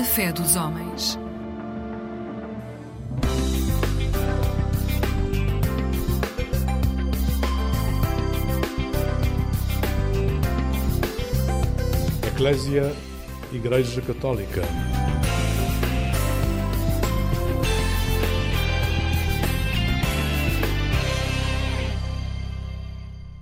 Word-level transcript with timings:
A 0.00 0.02
fé 0.02 0.32
dos 0.32 0.56
homens. 0.56 1.18
Eclésia 12.26 12.96
Igreja 13.52 14.00
Católica. 14.00 14.62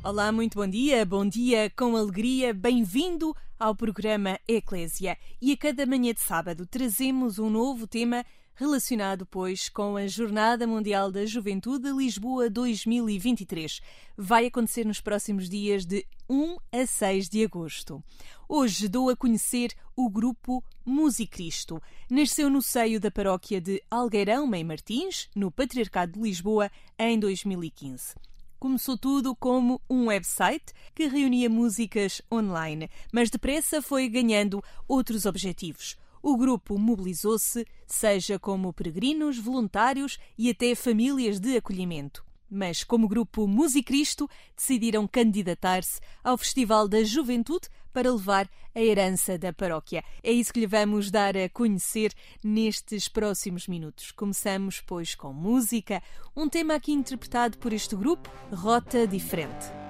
Olá, 0.03 0.33
muito 0.33 0.59
bom 0.59 0.67
dia, 0.67 1.07
bom 1.07 1.25
dia 1.25 1.71
com 1.71 1.97
alegria, 1.97 2.53
bem-vindo 2.53 3.33
ao 3.59 3.75
programa 3.75 4.39
Eclésia. 4.47 5.17
E 5.41 5.53
a 5.53 5.57
cada 5.57 5.85
manhã 5.85 6.13
de 6.15 6.21
sábado 6.21 6.67
trazemos 6.67 7.39
um 7.39 7.51
novo 7.51 7.87
tema 7.87 8.25
relacionado, 8.55 9.25
pois, 9.25 9.69
com 9.69 9.97
a 9.97 10.07
Jornada 10.09 10.67
Mundial 10.67 11.13
da 11.13 11.25
Juventude 11.25 11.93
Lisboa 11.93 12.51
2023. 12.51 13.81
Vai 14.17 14.47
acontecer 14.47 14.85
nos 14.85 15.01
próximos 15.01 15.49
dias 15.49 15.87
de 15.87 16.05
1 16.29 16.57
a 16.73 16.85
6 16.85 17.29
de 17.29 17.45
agosto. 17.45 18.03
Hoje 18.49 18.89
dou 18.89 19.11
a 19.11 19.17
conhecer 19.17 19.73
o 19.95 20.11
grupo 20.11 20.63
Musicristo. 20.85 21.81
Nasceu 22.11 22.51
no 22.51 22.61
seio 22.61 22.99
da 22.99 23.11
paróquia 23.11 23.61
de 23.61 23.81
Algueirão 23.89 24.47
Mãe 24.47 24.65
Martins, 24.65 25.29
no 25.37 25.53
Patriarcado 25.53 26.13
de 26.15 26.21
Lisboa, 26.21 26.69
em 26.99 27.19
2015. 27.19 28.28
Começou 28.59 28.99
tudo 28.99 29.37
como 29.37 29.81
um 29.89 30.07
website 30.07 30.73
que 30.93 31.07
reunia 31.07 31.49
músicas 31.49 32.21
online, 32.31 32.91
mas 33.13 33.31
depressa 33.31 33.81
foi 33.81 34.09
ganhando 34.09 34.61
outros 34.89 35.27
objetivos. 35.27 35.97
O 36.21 36.37
grupo 36.37 36.77
mobilizou-se, 36.77 37.65
seja 37.87 38.37
como 38.37 38.73
peregrinos, 38.73 39.39
voluntários 39.39 40.19
e 40.37 40.51
até 40.51 40.75
famílias 40.75 41.39
de 41.39 41.57
acolhimento. 41.57 42.28
Mas, 42.51 42.83
como 42.83 43.09
grupo 43.09 43.47
Musicristo, 43.47 44.29
decidiram 44.57 45.07
candidatar-se 45.07 46.01
ao 46.23 46.39
Festival 46.39 46.89
da 46.89 47.03
Juventude 47.03 47.69
para 47.93 48.13
levar 48.13 48.49
a 48.75 48.81
herança 48.81 49.37
da 49.37 49.53
paróquia. 49.53 50.05
É 50.23 50.31
isso 50.31 50.53
que 50.53 50.61
lhe 50.61 50.67
vamos 50.67 51.11
dar 51.11 51.37
a 51.37 51.49
conhecer 51.49 52.13
nestes 52.43 53.09
próximos 53.09 53.67
minutos. 53.67 54.13
Começamos, 54.13 54.81
pois, 54.81 55.15
com 55.15 55.33
música, 55.33 56.03
um 56.37 56.49
tema 56.49 56.75
aqui 56.75 56.93
interpretado 56.93 57.59
por 57.59 57.73
este 57.73 57.97
grupo, 57.97 58.31
Rota 58.53 59.07
Diferente. 59.07 59.88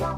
Como 0.00 0.16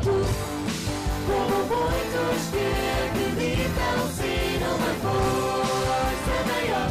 tu, 0.00 0.22
como 1.26 1.56
muitos 1.66 2.50
que 2.52 2.91
força 5.02 6.36
maior 6.46 6.90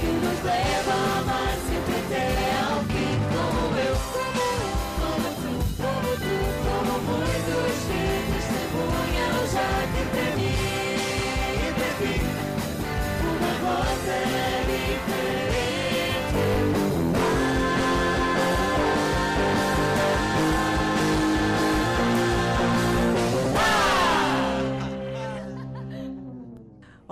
Que 0.00 0.06
nos 0.06 0.38
leva 0.42 0.92
a 0.92 1.18
amar 1.20 1.54
sempre 1.68 1.94
até 2.02 2.26
ao 2.64 2.80
fim 2.90 3.14
Como 3.32 3.76
eu, 3.86 3.94
como 5.00 5.28
tu, 5.40 5.52
como 5.82 6.10
tu, 6.22 6.34
como 6.64 6.94
muitos 7.08 7.76
que 7.88 8.02
testemunham 8.32 9.36
já 9.52 9.70
que 9.92 10.02
para 10.10 10.30
mim 10.36 10.56
e 11.54 11.72
para 11.76 11.90
ti 11.98 12.14
uma 13.22 13.52
rota 13.62 14.18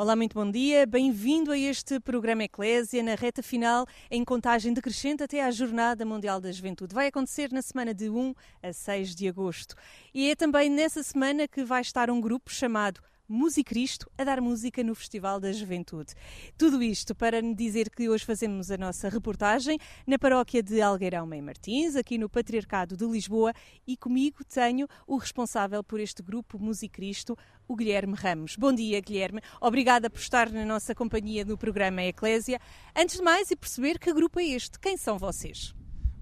Olá, 0.00 0.16
muito 0.16 0.32
bom 0.32 0.50
dia. 0.50 0.86
Bem-vindo 0.86 1.52
a 1.52 1.58
este 1.58 2.00
programa 2.00 2.44
Eclésia, 2.44 3.02
na 3.02 3.14
reta 3.14 3.42
final, 3.42 3.86
em 4.10 4.24
contagem 4.24 4.72
decrescente 4.72 5.22
até 5.22 5.44
à 5.44 5.50
Jornada 5.50 6.06
Mundial 6.06 6.40
da 6.40 6.50
Juventude. 6.50 6.94
Vai 6.94 7.08
acontecer 7.08 7.52
na 7.52 7.60
semana 7.60 7.92
de 7.92 8.08
1 8.08 8.34
a 8.62 8.72
6 8.72 9.14
de 9.14 9.28
agosto. 9.28 9.74
E 10.14 10.30
é 10.30 10.34
também 10.34 10.70
nessa 10.70 11.02
semana 11.02 11.46
que 11.46 11.62
vai 11.62 11.82
estar 11.82 12.08
um 12.08 12.18
grupo 12.18 12.50
chamado 12.50 13.02
Musicristo 13.32 14.10
a 14.18 14.24
dar 14.24 14.40
música 14.40 14.82
no 14.82 14.92
Festival 14.92 15.38
da 15.38 15.52
Juventude. 15.52 16.14
Tudo 16.58 16.82
isto 16.82 17.14
para 17.14 17.40
me 17.40 17.54
dizer 17.54 17.88
que 17.88 18.08
hoje 18.08 18.24
fazemos 18.24 18.72
a 18.72 18.76
nossa 18.76 19.08
reportagem 19.08 19.78
na 20.04 20.18
paróquia 20.18 20.60
de 20.60 20.82
Algueirão 20.82 21.28
Mãe 21.28 21.40
Martins, 21.40 21.94
aqui 21.94 22.18
no 22.18 22.28
Patriarcado 22.28 22.96
de 22.96 23.06
Lisboa, 23.06 23.52
e 23.86 23.96
comigo 23.96 24.44
tenho 24.44 24.88
o 25.06 25.16
responsável 25.16 25.84
por 25.84 26.00
este 26.00 26.24
grupo 26.24 26.58
Musicristo, 26.58 27.38
o 27.68 27.76
Guilherme 27.76 28.14
Ramos. 28.16 28.56
Bom 28.56 28.72
dia, 28.72 29.00
Guilherme. 29.00 29.40
Obrigada 29.60 30.10
por 30.10 30.18
estar 30.18 30.50
na 30.50 30.64
nossa 30.64 30.92
companhia 30.92 31.44
no 31.44 31.56
programa 31.56 32.02
Eclésia. 32.02 32.60
Antes 32.96 33.18
de 33.18 33.22
mais, 33.22 33.48
e 33.52 33.54
perceber 33.54 34.00
que 34.00 34.12
grupo 34.12 34.40
é 34.40 34.44
este? 34.44 34.76
Quem 34.80 34.96
são 34.96 35.16
vocês? 35.16 35.72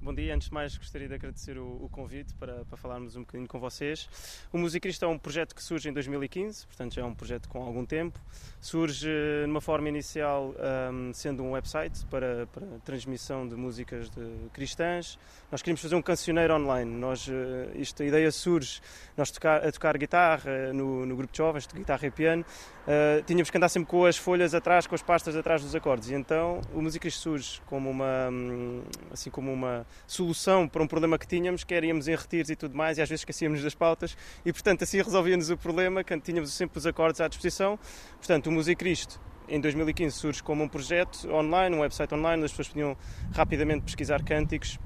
Bom 0.01 0.15
dia, 0.15 0.33
antes 0.33 0.47
de 0.47 0.55
mais 0.55 0.79
gostaria 0.79 1.09
de 1.09 1.15
agradecer 1.15 1.59
o, 1.59 1.67
o 1.83 1.89
convite 1.91 2.33
para, 2.35 2.65
para, 2.65 2.77
falarmos 2.77 3.17
um 3.17 3.23
bocadinho 3.23 3.49
com 3.49 3.59
vocês. 3.59 4.09
O 4.53 4.57
Musicristo 4.57 5.05
é 5.05 5.09
um 5.09 5.19
projeto 5.19 5.57
que 5.57 5.63
surge 5.63 5.89
em 5.89 5.93
2015, 5.93 6.69
portanto 6.69 6.95
já 6.95 7.03
é 7.03 7.05
um 7.05 7.15
projeto 7.15 7.49
com 7.49 7.61
algum 7.61 7.85
tempo. 7.85 8.17
Surge 8.61 9.09
numa 9.49 9.61
forma 9.61 9.89
inicial 9.89 10.55
um, 10.93 11.13
sendo 11.13 11.43
um 11.43 11.51
website 11.51 12.07
para, 12.07 12.47
para, 12.47 12.65
transmissão 12.85 13.47
de 13.49 13.57
músicas 13.57 14.09
de 14.09 14.49
cristãs. 14.53 15.19
Nós 15.51 15.63
queríamos 15.63 15.83
fazer 15.83 15.97
um 15.97 16.03
cancioneiro 16.03 16.55
online. 16.55 16.91
Nós, 16.93 17.29
eh, 17.29 17.73
isto, 17.75 18.01
a 18.01 18.07
ideia 18.07 18.31
surge 18.31 18.81
nós 19.17 19.33
tocar, 19.33 19.67
a 19.67 19.73
tocar 19.73 19.99
guitarra 19.99 20.73
no, 20.73 21.05
no 21.07 21.17
grupo 21.17 21.33
de 21.33 21.39
jovens, 21.39 21.67
de 21.67 21.75
guitarra 21.75 22.07
e 22.07 22.11
piano. 22.11 22.45
Uh, 22.89 23.23
tínhamos 23.25 23.51
que 23.51 23.57
andar 23.57 23.69
sempre 23.69 23.91
com 23.91 24.07
as 24.07 24.17
folhas 24.17 24.55
atrás, 24.55 24.87
com 24.87 24.95
as 24.95 25.03
pastas 25.03 25.37
atrás 25.37 25.61
dos 25.61 25.75
acordes. 25.75 26.09
E 26.09 26.15
então 26.15 26.61
o 26.73 26.81
Musicristo 26.81 27.21
surge 27.21 27.61
como 27.67 27.91
uma, 27.91 28.31
hum, 28.31 28.83
assim 29.13 29.29
como 29.29 29.53
uma 29.53 29.87
solução 30.07 30.69
para 30.69 30.83
um 30.83 30.87
problema 30.87 31.19
que 31.19 31.27
tínhamos, 31.27 31.65
que 31.65 31.79
íamos 31.79 32.09
em 32.09 32.17
retiros 32.17 32.51
e 32.51 32.57
tudo 32.57 32.77
mais, 32.77 32.99
e 32.99 33.03
às 33.03 33.09
vezes 33.09 33.21
esquecíamos 33.21 33.63
das 33.63 33.75
pautas, 33.75 34.17
e 34.45 34.53
portanto 34.53 34.85
assim 34.85 35.03
resolvíamos 35.03 35.51
o 35.51 35.57
problema, 35.57 36.03
tínhamos 36.05 36.53
sempre 36.53 36.79
os 36.79 36.87
acordes 36.87 37.21
à 37.21 37.29
disposição. 37.29 37.79
Portanto, 38.19 38.49
o 38.49 38.53
Musicristo 38.53 39.21
em 39.49 39.61
2015 39.61 40.17
surge 40.17 40.43
como 40.43 40.63
um 40.63 40.69
projeto 40.69 41.29
online, 41.31 41.75
um 41.75 41.81
website 41.81 42.13
online, 42.15 42.37
onde 42.37 42.47
as 42.47 42.53
pessoas 42.53 42.69
podiam 42.69 42.97
rapidamente 43.33 43.85
pesquisar 43.85 44.23
cânticos 44.23 44.79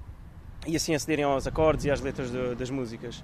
e 0.67 0.77
assim 0.77 0.95
acederem 0.95 1.25
aos 1.25 1.47
acordes 1.47 1.85
e 1.85 1.91
às 1.91 2.01
letras 2.01 2.31
de, 2.31 2.55
das 2.55 2.71
músicas. 2.71 3.23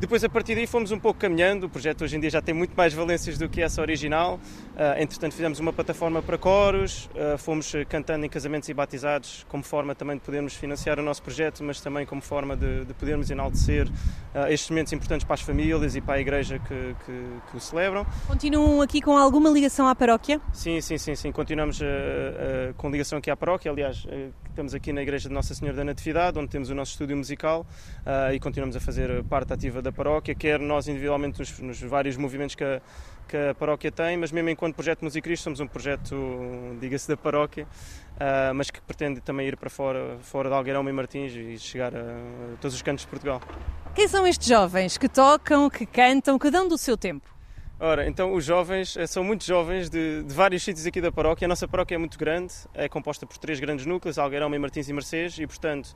Depois, 0.00 0.24
a 0.24 0.28
partir 0.28 0.54
daí, 0.54 0.66
fomos 0.66 0.90
um 0.90 0.98
pouco 0.98 1.20
caminhando. 1.20 1.66
O 1.66 1.68
projeto 1.68 2.02
hoje 2.02 2.16
em 2.16 2.20
dia 2.20 2.30
já 2.30 2.42
tem 2.42 2.54
muito 2.54 2.74
mais 2.76 2.92
valências 2.92 3.38
do 3.38 3.48
que 3.48 3.62
essa 3.62 3.80
original. 3.80 4.40
Uh, 4.72 5.00
entretanto, 5.00 5.32
fizemos 5.32 5.58
uma 5.60 5.72
plataforma 5.72 6.22
para 6.22 6.38
coros, 6.38 7.10
uh, 7.14 7.36
fomos 7.36 7.72
cantando 7.88 8.24
em 8.24 8.28
casamentos 8.28 8.68
e 8.68 8.74
batizados, 8.74 9.44
como 9.48 9.62
forma 9.62 9.94
também 9.94 10.16
de 10.16 10.22
podermos 10.22 10.54
financiar 10.54 10.98
o 10.98 11.02
nosso 11.02 11.22
projeto, 11.22 11.62
mas 11.62 11.80
também 11.80 12.06
como 12.06 12.22
forma 12.22 12.56
de, 12.56 12.84
de 12.84 12.94
podermos 12.94 13.30
enaltecer 13.30 13.86
uh, 13.86 14.48
estes 14.48 14.70
momentos 14.70 14.92
importantes 14.92 15.24
para 15.24 15.34
as 15.34 15.42
famílias 15.42 15.94
e 15.94 16.00
para 16.00 16.14
a 16.14 16.20
igreja 16.20 16.58
que, 16.58 16.96
que, 17.04 17.50
que, 17.50 17.56
o 17.56 17.60
celebram. 17.60 18.06
Continuam 18.26 18.80
aqui 18.80 19.00
com 19.00 19.16
alguma 19.16 19.50
ligação 19.50 19.86
à 19.86 19.94
paróquia? 19.94 20.40
Sim, 20.52 20.80
sim, 20.80 20.98
sim. 20.98 21.14
sim. 21.14 21.30
Continuamos 21.30 21.80
com 22.76 22.90
ligação 22.90 23.18
aqui 23.18 23.30
à 23.30 23.36
paróquia. 23.36 23.70
Aliás, 23.70 24.06
estamos 24.48 24.74
aqui 24.74 24.92
na 24.92 25.02
igreja 25.02 25.28
de 25.28 25.34
Nossa 25.34 25.54
Senhora 25.54 25.76
da 25.76 25.84
Natividade, 25.84 26.38
onde 26.38 26.48
temos 26.48 26.70
o 26.70 26.74
nosso 26.74 26.92
estúdio 26.92 27.16
musical 27.16 27.66
e 28.32 28.40
continuamos 28.40 28.76
a 28.76 28.80
fazer 28.80 29.22
parte 29.24 29.52
ativa 29.52 29.81
da 29.82 29.92
paróquia, 29.92 30.34
quer 30.34 30.58
nós 30.58 30.88
individualmente 30.88 31.38
nos, 31.38 31.58
nos 31.58 31.80
vários 31.82 32.16
movimentos 32.16 32.54
que 32.54 32.64
a, 32.64 32.80
que 33.28 33.36
a, 33.36 33.54
paróquia 33.54 33.90
tem, 33.90 34.16
mas 34.16 34.32
mesmo 34.32 34.48
enquanto 34.48 34.74
projeto 34.74 35.02
Musicristo 35.02 35.44
somos 35.44 35.60
um 35.60 35.66
projeto, 35.66 36.16
diga-se, 36.80 37.08
da 37.08 37.16
paróquia, 37.16 37.64
uh, 37.64 38.54
mas 38.54 38.70
que 38.70 38.80
pretende 38.80 39.20
também 39.20 39.48
ir 39.48 39.56
para 39.56 39.68
fora, 39.68 40.16
fora 40.20 40.48
de 40.48 40.54
Algueirão 40.54 40.88
e 40.88 40.92
Martins 40.92 41.32
e 41.34 41.58
chegar 41.58 41.94
a, 41.94 41.98
a 41.98 42.56
todos 42.60 42.74
os 42.74 42.82
cantos 42.82 43.04
de 43.04 43.08
Portugal. 43.08 43.40
Quem 43.94 44.08
são 44.08 44.26
estes 44.26 44.48
jovens 44.48 44.96
que 44.96 45.08
tocam, 45.08 45.68
que 45.68 45.84
cantam, 45.84 46.38
que 46.38 46.50
dão 46.50 46.66
do 46.68 46.78
seu 46.78 46.96
tempo? 46.96 47.32
Ora, 47.84 48.06
então 48.06 48.32
os 48.32 48.44
jovens 48.44 48.96
eh, 48.96 49.08
são 49.08 49.24
muito 49.24 49.44
jovens 49.44 49.90
de, 49.90 50.22
de, 50.22 50.32
vários 50.32 50.62
sítios 50.62 50.86
aqui 50.86 51.00
da 51.00 51.10
paróquia. 51.10 51.46
A 51.46 51.48
nossa 51.48 51.66
paróquia 51.66 51.96
é 51.96 51.98
muito 51.98 52.16
grande, 52.16 52.54
é 52.72 52.88
composta 52.88 53.26
por 53.26 53.36
três 53.38 53.58
grandes 53.58 53.84
núcleos, 53.84 54.18
Algueirão, 54.18 54.48
Martins 54.48 54.88
e 54.88 54.92
Mercês, 54.92 55.36
e 55.36 55.44
portanto 55.48 55.92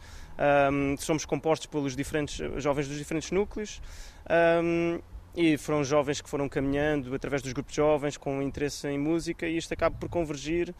um, 0.73 0.97
somos 0.99 1.25
compostos 1.25 1.69
pelos 1.69 1.95
diferentes 1.95 2.41
jovens 2.57 2.89
dos 2.89 2.99
diferentes 2.99 3.31
núcleos. 3.31 3.81
Um, 4.29 4.99
e 5.37 5.57
foram 5.57 5.85
jovens 5.85 6.21
que 6.21 6.29
foram 6.29 6.49
caminhando 6.49 7.15
através 7.15 7.41
dos 7.41 7.53
grupos 7.53 7.73
de 7.73 7.77
jovens 7.77 8.17
com 8.17 8.43
interesse 8.43 8.89
em 8.89 8.99
música 8.99 9.47
e 9.47 9.57
isto 9.57 9.73
acaba 9.73 9.95
por 9.97 10.09
convergir 10.09 10.75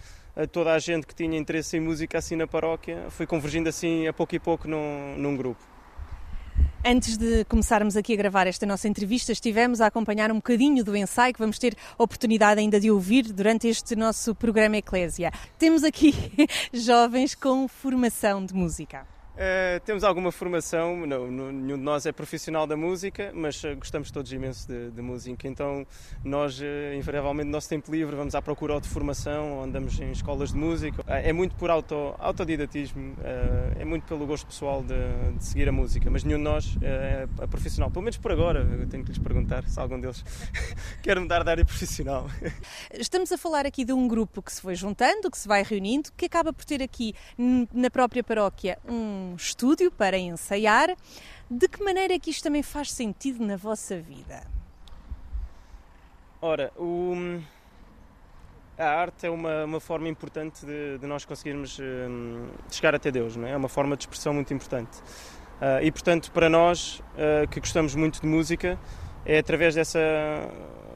toda 0.51 0.73
a 0.73 0.79
gente 0.81 1.07
que 1.07 1.15
tinha 1.15 1.39
interesse 1.39 1.77
em 1.77 1.81
música 1.81 2.19
assim 2.19 2.35
na 2.35 2.47
paróquia, 2.47 3.05
foi 3.11 3.27
convergindo 3.27 3.69
assim 3.69 4.09
a 4.09 4.15
pouco 4.15 4.35
e 4.35 4.41
pouco 4.41 4.67
num, 4.67 5.15
num 5.19 5.37
grupo. 5.37 5.76
Antes 6.85 7.17
de 7.17 7.45
começarmos 7.47 7.97
aqui 7.97 8.13
a 8.13 8.17
gravar 8.17 8.47
esta 8.47 8.65
nossa 8.65 8.87
entrevista, 8.87 9.33
estivemos 9.33 9.81
a 9.81 9.87
acompanhar 9.87 10.31
um 10.31 10.37
bocadinho 10.37 10.85
do 10.85 10.95
ensaio 10.95 11.35
que 11.35 11.41
vamos 11.41 11.59
ter 11.59 11.77
oportunidade 11.99 12.61
ainda 12.61 12.79
de 12.79 12.93
ouvir 12.93 13.25
durante 13.33 13.67
este 13.67 13.97
nosso 13.97 14.35
programa 14.37 14.77
Eclésia. 14.77 15.33
Temos 15.59 15.83
aqui 15.83 16.15
jovens 16.73 17.35
com 17.35 17.67
formação 17.67 18.45
de 18.47 18.55
música. 18.55 19.16
Uh, 19.37 19.79
temos 19.85 20.03
alguma 20.03 20.33
formação, 20.33 21.07
não, 21.07 21.31
nenhum 21.31 21.77
de 21.77 21.83
nós 21.83 22.07
é 22.07 22.13
profissional 22.13 22.67
da 22.67 22.75
música, 22.75 23.33
mas 23.35 23.63
uh, 23.65 23.77
gostamos 23.77 24.11
todos 24.11 24.33
imenso 24.33 24.67
de, 24.67 24.91
de, 24.91 25.03
música. 25.03 25.47
Então, 25.47 25.87
nós, 26.25 26.59
uh, 26.59 26.65
invariavelmente, 26.97 27.45
no 27.45 27.53
nosso 27.53 27.69
tempo 27.69 27.93
livre, 27.93 28.17
vamos 28.17 28.35
à 28.35 28.41
procura 28.41 28.81
de 28.81 28.89
formação, 28.89 29.63
andamos 29.63 30.01
em 30.01 30.11
escolas 30.11 30.53
de 30.53 30.59
música. 30.59 31.05
é 31.07 31.35
muito 31.35 31.55
por 31.57 31.69
auto, 31.69 32.15
autodidatismo, 32.19 33.15
é 33.79 33.85
muito 33.85 34.07
pelo 34.07 34.27
gosto 34.27 34.47
pessoal 34.47 34.83
de, 34.83 34.95
de, 35.37 35.45
seguir 35.45 35.69
a 35.69 35.73
música, 35.73 36.11
mas 36.11 36.25
nenhum 36.25 36.39
de 36.39 36.45
nós 36.45 36.79
é 36.81 37.47
profissional. 37.47 37.91
Pelo 37.91 38.05
menos 38.05 38.17
por 38.17 38.33
agora, 38.33 38.61
eu 38.61 38.89
tenho 38.89 39.05
que 39.05 39.11
lhes 39.11 39.19
perguntar 39.19 39.69
se 39.69 39.79
algum 39.79 40.01
deles 40.01 40.25
quer 41.03 41.21
mudar 41.21 41.45
de 41.45 41.51
área 41.51 41.65
profissional. 41.65 42.27
Estamos 42.93 43.31
a 43.33 43.37
falar 43.37 43.67
aqui 43.67 43.85
de 43.85 43.93
um 43.93 44.09
grupo 44.09 44.41
que 44.41 44.53
se 44.53 44.63
foi 44.63 44.75
juntando, 44.75 45.31
que 45.31 45.39
se 45.39 45.47
vai 45.47 45.63
reunindo, 45.63 46.11
que 46.17 46.25
acaba 46.25 46.55
por 46.55 46.65
ter 46.65 46.83
aqui 46.83 47.15
na 47.73 47.91
própria 47.91 48.25
paróquia 48.25 48.79
um 48.89 49.26
um 49.27 49.37
estúdio 49.37 49.91
para 49.91 50.17
ensaiar. 50.17 50.97
De 51.51 51.69
que 51.69 51.83
maneira 51.83 52.15
é 52.15 52.19
que 52.19 52.31
isto 52.31 52.43
também 52.43 52.63
faz 52.63 52.93
sentido 52.93 53.45
na 53.45 53.57
vossa 53.57 53.99
vida? 53.99 54.47
Ora, 56.41 56.73
o, 56.77 57.41
a 58.79 58.85
arte 58.85 59.27
é 59.27 59.31
uma, 59.31 59.65
uma 59.65 59.81
forma 59.81 60.09
importante 60.09 60.65
de, 60.67 60.99
de 60.99 61.07
nós 61.07 61.25
conseguirmos 61.25 61.79
um, 61.79 62.49
chegar 62.71 62.95
até 62.95 63.11
Deus, 63.11 63.37
não 63.37 63.47
é? 63.47 63.53
é 63.53 63.57
uma 63.57 63.69
forma 63.69 63.97
de 63.97 64.03
expressão 64.03 64.35
muito 64.35 64.53
importante. 64.53 64.99
Uh, 64.99 65.83
e 65.83 65.91
portanto, 65.91 66.31
para 66.31 66.51
nós 66.51 67.01
uh, 67.15 67.49
que 67.49 67.59
gostamos 67.59 67.95
muito 67.95 68.21
de 68.21 68.27
música, 68.27 68.79
é 69.25 69.39
através 69.39 69.75
dessa, 69.75 69.99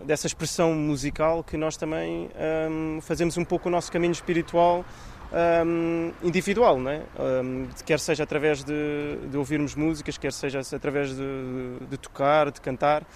dessa 0.05 0.27
expressão 0.27 0.75
musical 0.75 1.43
que 1.43 1.57
nós 1.57 1.77
também 1.77 2.29
um, 2.71 3.01
fazemos 3.01 3.37
um 3.37 3.45
pouco 3.45 3.69
o 3.69 3.73
nosso 3.73 3.91
caminho 3.91 4.13
espiritual 4.13 4.85
um, 5.33 6.13
individual, 6.23 6.79
não 6.79 6.91
é? 6.91 7.03
Um, 7.19 7.69
quer 7.85 8.01
seja 8.01 8.25
através 8.25 8.65
de, 8.65 9.17
de, 9.31 9.37
ouvirmos 9.37 9.75
músicas, 9.75 10.19
quer 10.19 10.33
seja 10.33 10.61
através 10.75 11.15
de, 11.17 11.87
de, 11.89 11.97
tocar, 11.97 12.51
de 12.51 12.61
cantar. 12.61 13.07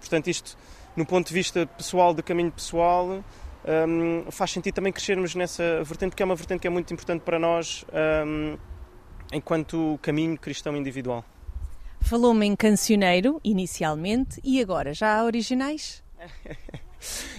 Portanto, 0.00 0.28
isto, 0.28 0.56
no 0.96 1.04
ponto 1.04 1.28
de 1.28 1.34
vista 1.34 1.66
pessoal, 1.66 2.14
de 2.14 2.22
caminho 2.22 2.52
pessoal, 2.52 3.22
um, 3.88 4.30
faz 4.30 4.52
sentido 4.52 4.74
também 4.74 4.92
crescermos 4.92 5.34
nessa 5.34 5.82
vertente, 5.82 6.14
que 6.14 6.22
é 6.22 6.26
uma 6.26 6.36
vertente 6.36 6.60
que 6.60 6.66
é 6.66 6.70
muito 6.70 6.92
importante 6.92 7.22
para 7.22 7.38
nós 7.38 7.84
enquanto 9.32 9.98
caminho 10.00 10.38
cristão 10.38 10.76
individual. 10.76 11.24
Falou-me 12.00 12.46
em 12.46 12.56
cancioneiro, 12.56 13.40
inicialmente, 13.44 14.40
e 14.42 14.60
agora 14.62 14.94
já 14.94 15.18
há 15.18 15.24
originais? 15.24 16.02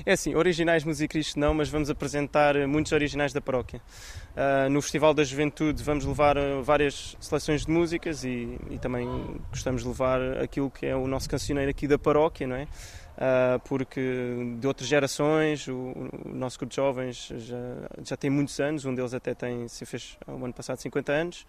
É 0.06 0.14
assim, 0.14 0.36
originais 0.36 0.84
musicristas 0.84 1.36
não, 1.36 1.54
mas 1.54 1.70
vamos 1.70 1.90
apresentar 1.90 2.56
muitos 2.68 2.92
originais 2.92 3.34
da 3.34 3.42
paróquia. 3.42 3.82
Uh, 4.36 4.70
no 4.70 4.82
Festival 4.82 5.14
da 5.14 5.24
Juventude 5.24 5.84
vamos 5.84 6.06
levar 6.06 6.38
ah, 6.38 6.62
várias 6.62 7.18
seleções 7.20 7.66
de 7.66 7.72
músicas 7.72 8.24
e, 8.24 8.58
e, 8.70 8.78
também 8.80 9.08
gostamos 9.50 9.82
de 9.82 9.88
levar 9.88 10.22
aquilo 10.38 10.70
que 10.70 10.86
é 10.86 10.96
o 10.96 11.08
nosso 11.08 11.30
cancioneiro 11.30 11.70
aqui 11.70 11.88
da 11.88 11.98
paróquia, 11.98 12.48
não 12.48 12.56
é? 12.56 12.64
Uh, 12.64 13.60
porque 13.66 14.00
de 14.60 14.66
outras 14.66 14.88
gerações, 14.88 15.68
o, 15.68 15.74
o, 15.76 16.30
nosso 16.34 16.58
grupo 16.58 16.70
de 16.70 16.78
jovens 16.78 17.34
já, 17.36 17.58
já 18.02 18.16
tem 18.16 18.30
muitos 18.30 18.58
anos, 18.62 18.86
um 18.86 18.96
deles 18.96 19.14
até 19.14 19.34
tem, 19.34 19.68
se 19.68 19.86
fez 19.86 20.18
o 20.26 20.46
ano 20.46 20.54
passado 20.54 20.78
50 20.78 21.12
anos. 21.12 21.46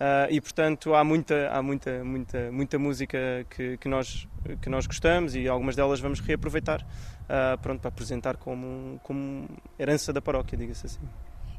Uh, 0.00 0.32
e 0.32 0.40
portanto 0.40 0.94
há 0.94 1.04
muita 1.04 1.50
há 1.50 1.62
muita 1.62 2.02
muita 2.02 2.50
muita 2.50 2.78
música 2.78 3.18
que, 3.50 3.76
que 3.76 3.86
nós 3.86 4.26
que 4.62 4.70
nós 4.70 4.86
gostamos 4.86 5.34
e 5.34 5.46
algumas 5.46 5.76
delas 5.76 6.00
vamos 6.00 6.20
reaproveitar 6.20 6.80
uh, 6.80 7.58
pronto 7.60 7.80
para 7.82 7.90
apresentar 7.90 8.38
como 8.38 8.98
como 9.02 9.46
herança 9.78 10.10
da 10.10 10.22
paróquia 10.22 10.56
diga-se 10.56 10.86
assim 10.86 11.00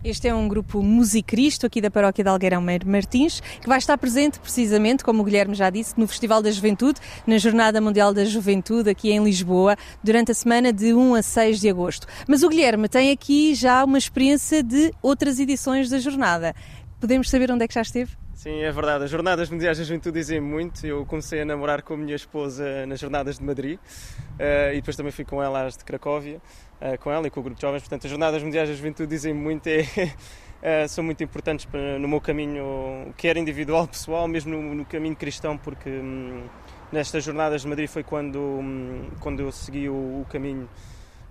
Este 0.03 0.27
é 0.27 0.33
um 0.33 0.47
grupo 0.47 0.81
Musicristo 0.81 1.67
aqui 1.67 1.79
da 1.79 1.91
paróquia 1.91 2.23
de 2.23 2.29
Algueirão 2.31 2.63
Martins, 2.83 3.39
que 3.61 3.69
vai 3.69 3.77
estar 3.77 3.95
presente 3.99 4.39
precisamente, 4.39 5.03
como 5.03 5.21
o 5.21 5.23
Guilherme 5.23 5.53
já 5.53 5.69
disse, 5.69 5.93
no 5.95 6.07
Festival 6.07 6.41
da 6.41 6.49
Juventude, 6.49 6.99
na 7.27 7.37
Jornada 7.37 7.79
Mundial 7.79 8.11
da 8.11 8.25
Juventude 8.25 8.89
aqui 8.89 9.11
em 9.11 9.23
Lisboa, 9.23 9.77
durante 10.03 10.31
a 10.31 10.33
semana 10.33 10.73
de 10.73 10.91
1 10.91 11.13
a 11.13 11.21
6 11.21 11.59
de 11.59 11.69
agosto. 11.69 12.07
Mas 12.27 12.41
o 12.41 12.49
Guilherme 12.49 12.89
tem 12.89 13.11
aqui 13.11 13.53
já 13.53 13.85
uma 13.85 13.99
experiência 13.99 14.63
de 14.63 14.91
outras 15.03 15.39
edições 15.39 15.87
da 15.87 15.99
jornada. 15.99 16.55
Podemos 17.01 17.31
saber 17.31 17.51
onde 17.51 17.65
é 17.65 17.67
que 17.67 17.73
já 17.73 17.81
esteve? 17.81 18.15
Sim, 18.35 18.61
é 18.61 18.71
verdade. 18.71 19.05
As 19.05 19.09
Jornadas 19.09 19.49
Mundiais 19.49 19.75
da 19.75 19.83
Juventude 19.83 20.19
dizem 20.19 20.39
muito. 20.39 20.85
Eu 20.85 21.03
comecei 21.03 21.41
a 21.41 21.45
namorar 21.45 21.81
com 21.81 21.95
a 21.95 21.97
minha 21.97 22.15
esposa 22.15 22.85
nas 22.85 22.99
Jornadas 22.99 23.39
de 23.39 23.43
Madrid 23.43 23.79
uh, 23.79 24.71
e 24.71 24.75
depois 24.75 24.95
também 24.95 25.11
fui 25.11 25.25
com 25.25 25.41
ela 25.41 25.65
às 25.65 25.75
de 25.75 25.83
Cracóvia, 25.83 26.39
uh, 26.79 26.95
com 26.99 27.11
ela 27.11 27.25
e 27.25 27.31
com 27.31 27.39
o 27.39 27.43
grupo 27.43 27.55
de 27.55 27.61
jovens. 27.63 27.81
Portanto, 27.81 28.05
as 28.05 28.09
Jornadas 28.11 28.43
Mundiais 28.43 28.69
da 28.69 28.75
Juventude 28.75 29.09
dizem 29.09 29.33
muito, 29.33 29.65
é, 29.65 29.81
uh, 29.81 30.85
são 30.89 31.03
muito 31.03 31.23
importantes 31.23 31.67
no 31.99 32.07
meu 32.07 32.21
caminho, 32.21 33.11
quer 33.17 33.35
individual, 33.35 33.87
pessoal, 33.87 34.27
mesmo 34.27 34.55
no, 34.55 34.75
no 34.75 34.85
caminho 34.85 35.15
cristão, 35.15 35.57
porque 35.57 35.89
um, 35.89 36.43
nestas 36.91 37.23
Jornadas 37.23 37.63
de 37.63 37.67
Madrid 37.67 37.89
foi 37.89 38.03
quando, 38.03 38.39
um, 38.39 39.09
quando 39.19 39.39
eu 39.39 39.51
segui 39.51 39.89
o, 39.89 40.21
o 40.21 40.27
caminho, 40.29 40.69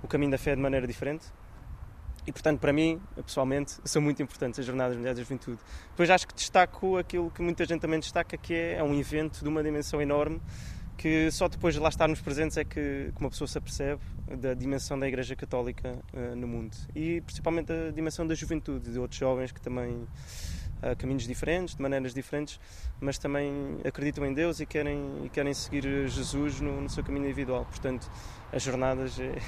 o 0.03 0.09
caminho 0.09 0.33
da 0.33 0.39
fé 0.39 0.57
de 0.57 0.61
maneira 0.61 0.85
diferente. 0.85 1.27
E, 2.27 2.33
portanto, 2.33 2.61
para 2.61 2.73
mim, 2.73 3.01
pessoalmente, 3.25 3.77
são 3.85 4.01
muito 4.03 4.23
importantes 4.23 4.61
as 4.61 4.67
Jornadas 4.67 4.97
Mundiais 4.97 5.17
da 5.17 5.23
Juventude. 5.23 5.59
Depois 5.91 6.11
acho 6.11 6.27
que 6.27 6.35
destaco 6.35 6.97
aquilo 6.97 7.31
que 7.31 7.43
muita 7.43 7.65
gente 7.65 7.81
também 7.81 7.99
destaca, 7.99 8.37
que 8.37 8.55
é, 8.55 8.75
é 8.75 8.83
um 8.83 8.95
evento 8.95 9.43
de 9.43 9.49
uma 9.49 9.63
dimensão 9.63 10.01
enorme, 10.01 10.41
que 10.97 11.31
só 11.31 11.49
depois 11.49 11.73
de 11.73 11.81
lá 11.81 11.89
estarmos 11.89 12.21
presentes 12.21 12.59
é 12.59 12.65
que, 12.65 13.11
que 13.15 13.21
uma 13.21 13.31
pessoa 13.31 13.49
se 13.49 13.57
apercebe 13.57 14.03
da 14.39 14.53
dimensão 14.53 14.99
da 14.99 15.09
Igreja 15.09 15.35
Católica 15.35 15.99
uh, 16.13 16.37
no 16.37 16.47
mundo. 16.47 16.77
E 16.95 17.23
principalmente 17.23 17.73
a 17.73 17.91
dimensão 17.91 18.27
da 18.27 18.35
juventude, 18.35 18.93
de 18.93 18.99
outros 18.99 19.19
jovens 19.19 19.51
que 19.51 19.61
também 19.61 20.07
caminhos 20.99 21.27
diferentes, 21.27 21.75
de 21.75 21.83
maneiras 21.83 22.15
diferentes, 22.15 22.61
mas 23.01 23.19
também 23.19 23.79
acreditam 23.85 24.25
em 24.25 24.33
Deus 24.33 24.61
e 24.61 24.67
querem, 24.67 25.25
e 25.25 25.29
querem 25.29 25.53
seguir 25.55 26.09
Jesus 26.09 26.61
no, 26.61 26.81
no 26.81 26.91
seu 26.91 27.05
caminho 27.05 27.25
individual. 27.25 27.65
Portanto, 27.65 28.11
as 28.53 28.63
jornadas, 28.63 29.19
é, 29.21 29.39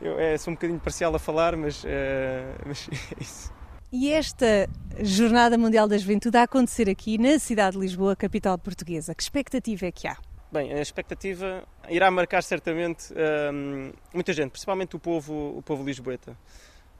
eu 0.00 0.18
é, 0.18 0.36
sou 0.38 0.52
um 0.52 0.54
bocadinho 0.54 0.80
parcial 0.80 1.14
a 1.14 1.18
falar, 1.18 1.56
mas, 1.56 1.84
é, 1.84 2.54
mas 2.66 2.88
é 3.18 3.22
isso. 3.22 3.52
E 3.92 4.10
esta 4.10 4.68
Jornada 5.02 5.58
Mundial 5.58 5.86
da 5.86 5.98
Juventude 5.98 6.38
a 6.38 6.44
acontecer 6.44 6.88
aqui 6.88 7.18
na 7.18 7.38
cidade 7.38 7.76
de 7.76 7.82
Lisboa, 7.82 8.16
capital 8.16 8.56
portuguesa, 8.56 9.14
que 9.14 9.22
expectativa 9.22 9.86
é 9.86 9.92
que 9.92 10.08
há? 10.08 10.16
Bem, 10.50 10.72
a 10.72 10.80
expectativa 10.80 11.62
irá 11.88 12.10
marcar 12.10 12.42
certamente 12.42 13.12
hum, 13.52 13.92
muita 14.12 14.32
gente, 14.32 14.50
principalmente 14.50 14.96
o 14.96 14.98
povo, 14.98 15.56
o 15.56 15.62
povo 15.62 15.84
lisboeta 15.84 16.36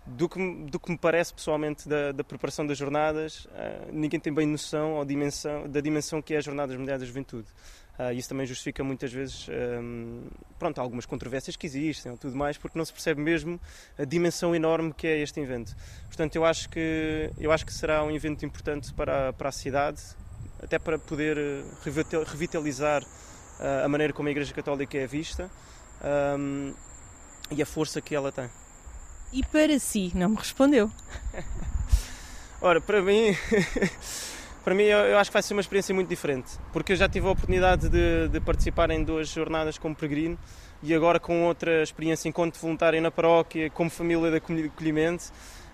do 0.06 0.28
que, 0.28 0.64
do 0.64 0.80
que 0.80 0.90
me 0.90 0.99
parece 0.99 1.32
pessoalmente 1.32 1.88
da, 1.88 2.12
da 2.12 2.25
preparação 2.25 2.66
das 2.66 2.76
jornadas, 2.76 3.44
uh, 3.47 3.92
ninguém 3.92 4.18
tem 4.18 4.32
bem 4.32 4.47
noção 4.47 4.94
ou 4.94 5.04
dimensão, 5.04 5.68
da 5.68 5.80
dimensão 5.80 6.21
que 6.21 6.35
é 6.35 6.38
as 6.38 6.44
Jornadas 6.44 6.76
Mundiais 6.76 7.00
da 7.00 7.06
Juventude. 7.06 7.47
Uh, 7.99 8.12
isso 8.12 8.28
também 8.28 8.47
justifica 8.47 8.82
muitas 8.82 9.12
vezes 9.12 9.47
um, 9.49 10.26
pronto, 10.59 10.80
algumas 10.80 11.06
controvérsias 11.06 11.56
que 11.56 11.66
existem 11.66 12.11
ou 12.11 12.18
tudo 12.18 12.35
mais, 12.35 12.56
porque 12.56 12.76
não 12.76 12.85
se 12.85 12.92
percebe 12.92 13.21
mesmo 13.21 13.61
a 13.99 14.04
dimensão 14.04 14.54
enorme 14.54 14.92
que 14.92 15.06
é 15.06 15.18
este 15.21 15.38
evento. 15.40 15.76
Portanto, 16.06 16.35
eu 16.35 16.44
acho 16.44 16.68
que, 16.68 17.30
eu 17.38 17.52
acho 17.52 17.64
que 17.64 17.73
será 17.73 18.02
um 18.02 18.11
evento 18.11 18.44
importante 18.44 18.92
para, 18.94 19.32
para 19.35 19.50
a 19.50 19.52
cidade, 19.52 20.02
até 20.61 20.78
para 20.78 20.99
poder 20.99 21.37
revitalizar 22.26 23.02
uh, 23.02 23.85
a 23.85 23.88
maneira 23.88 24.12
como 24.12 24.28
a 24.28 24.32
Igreja 24.32 24.52
Católica 24.52 24.97
é 24.97 25.06
vista 25.06 25.50
um, 26.38 26.75
e 27.50 27.62
a 27.62 27.66
força 27.66 28.00
que 28.00 28.14
ela 28.14 28.32
tem. 28.32 28.49
E 29.33 29.43
para 29.45 29.79
si, 29.79 30.12
não 30.15 30.29
me 30.29 30.37
respondeu. 30.37 30.91
Ora, 32.61 32.81
para 32.81 33.01
mim, 33.01 33.35
para 34.62 34.75
mim 34.75 34.85
eu 34.85 35.19
acho 35.19 35.31
que 35.31 35.33
vai 35.33 35.43
ser 35.43 35.55
uma 35.55 35.61
experiência 35.61 35.95
muito 35.95 36.09
diferente, 36.09 36.53
porque 36.73 36.93
eu 36.93 36.97
já 36.97 37.09
tive 37.09 37.27
a 37.27 37.31
oportunidade 37.31 37.89
de, 37.89 38.29
de 38.29 38.41
participar 38.41 38.91
em 38.91 39.03
duas 39.03 39.29
jornadas 39.29 39.79
como 39.79 39.97
peregrino 39.97 40.39
e 40.83 40.95
agora 40.95 41.19
com 41.19 41.45
outra 41.45 41.83
experiência 41.83 42.29
enquanto 42.29 42.59
voluntário 42.59 43.01
na 43.01 43.11
paróquia, 43.11 43.71
como 43.71 43.89
família 43.89 44.31
de 44.31 44.37
acolhimento, 44.37 45.33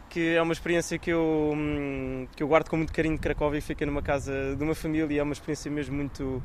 que 0.08 0.34
é 0.34 0.40
uma 0.40 0.52
experiência 0.52 0.98
que 0.98 1.10
eu, 1.10 1.52
hum, 1.54 2.26
que 2.36 2.42
eu 2.42 2.48
guardo 2.48 2.68
com 2.68 2.76
muito 2.76 2.92
carinho 2.92 3.16
de 3.16 3.20
Cracóvia 3.20 3.58
e 3.58 3.60
fiquei 3.60 3.86
numa 3.86 4.02
casa 4.02 4.54
de 4.56 4.62
uma 4.62 4.74
família, 4.74 5.20
é 5.20 5.22
uma 5.22 5.32
experiência 5.32 5.70
mesmo 5.70 5.96
muito 5.96 6.42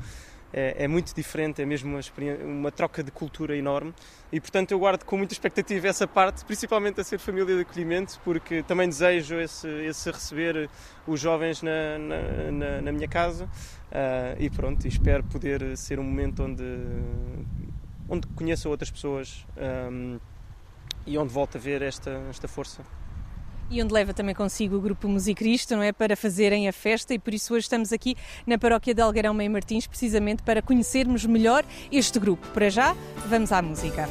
é, 0.56 0.84
é 0.84 0.88
muito 0.88 1.12
diferente, 1.12 1.60
é 1.60 1.66
mesmo 1.66 1.90
uma, 1.90 2.00
uma, 2.44 2.70
troca 2.70 3.02
de 3.02 3.10
cultura 3.10 3.56
enorme. 3.56 3.92
E, 4.30 4.40
portanto, 4.40 4.70
eu 4.70 4.78
guardo 4.78 5.02
com 5.04 5.16
muita 5.16 5.34
expectativa 5.34 5.88
essa 5.88 6.06
parte, 6.06 6.44
principalmente 6.44 7.00
a 7.00 7.04
ser 7.04 7.18
família 7.18 7.56
de 7.56 7.62
acolhimento, 7.62 8.20
porque 8.24 8.62
também 8.62 8.88
desejo 8.88 9.34
esse, 9.40 9.66
esse 9.66 10.08
receber 10.12 10.70
os 11.08 11.18
jovens 11.18 11.60
na, 11.60 11.98
na, 11.98 12.52
na, 12.52 12.82
na 12.82 12.92
minha 12.92 13.08
casa. 13.08 13.46
Uh, 13.46 14.38
e 14.38 14.48
pronto, 14.48 14.86
espero 14.86 15.24
poder 15.24 15.76
ser 15.76 15.98
um 15.98 16.04
momento 16.04 16.44
onde, 16.44 16.64
onde 18.08 18.26
conheça 18.28 18.68
outras 18.68 18.92
pessoas 18.92 19.44
um, 19.90 20.20
e 21.04 21.18
onde 21.18 21.32
volto 21.32 21.56
a 21.56 21.60
ver 21.60 21.82
esta, 21.82 22.10
esta 22.30 22.46
força 22.46 22.82
e 23.70 23.82
onde 23.82 23.92
leva 23.92 24.12
também 24.12 24.34
consigo 24.34 24.76
o 24.76 24.80
grupo 24.80 25.08
Musicristo, 25.08 25.74
não 25.74 25.82
é? 25.82 25.92
Para 25.92 26.16
fazerem 26.16 26.68
a 26.68 26.72
festa 26.72 27.14
e 27.14 27.18
por 27.18 27.34
isso 27.34 27.54
hoje 27.54 27.64
estamos 27.64 27.92
aqui 27.92 28.16
na 28.46 28.58
paróquia 28.58 28.94
de 28.94 29.00
Algueirão 29.00 29.34
Meio 29.34 29.50
Martins, 29.50 29.86
precisamente 29.86 30.42
para 30.42 30.62
conhecermos 30.62 31.24
melhor 31.24 31.64
este 31.90 32.18
grupo. 32.18 32.46
Para 32.48 32.70
já, 32.70 32.96
vamos 33.28 33.52
à 33.52 33.60
música. 33.62 34.08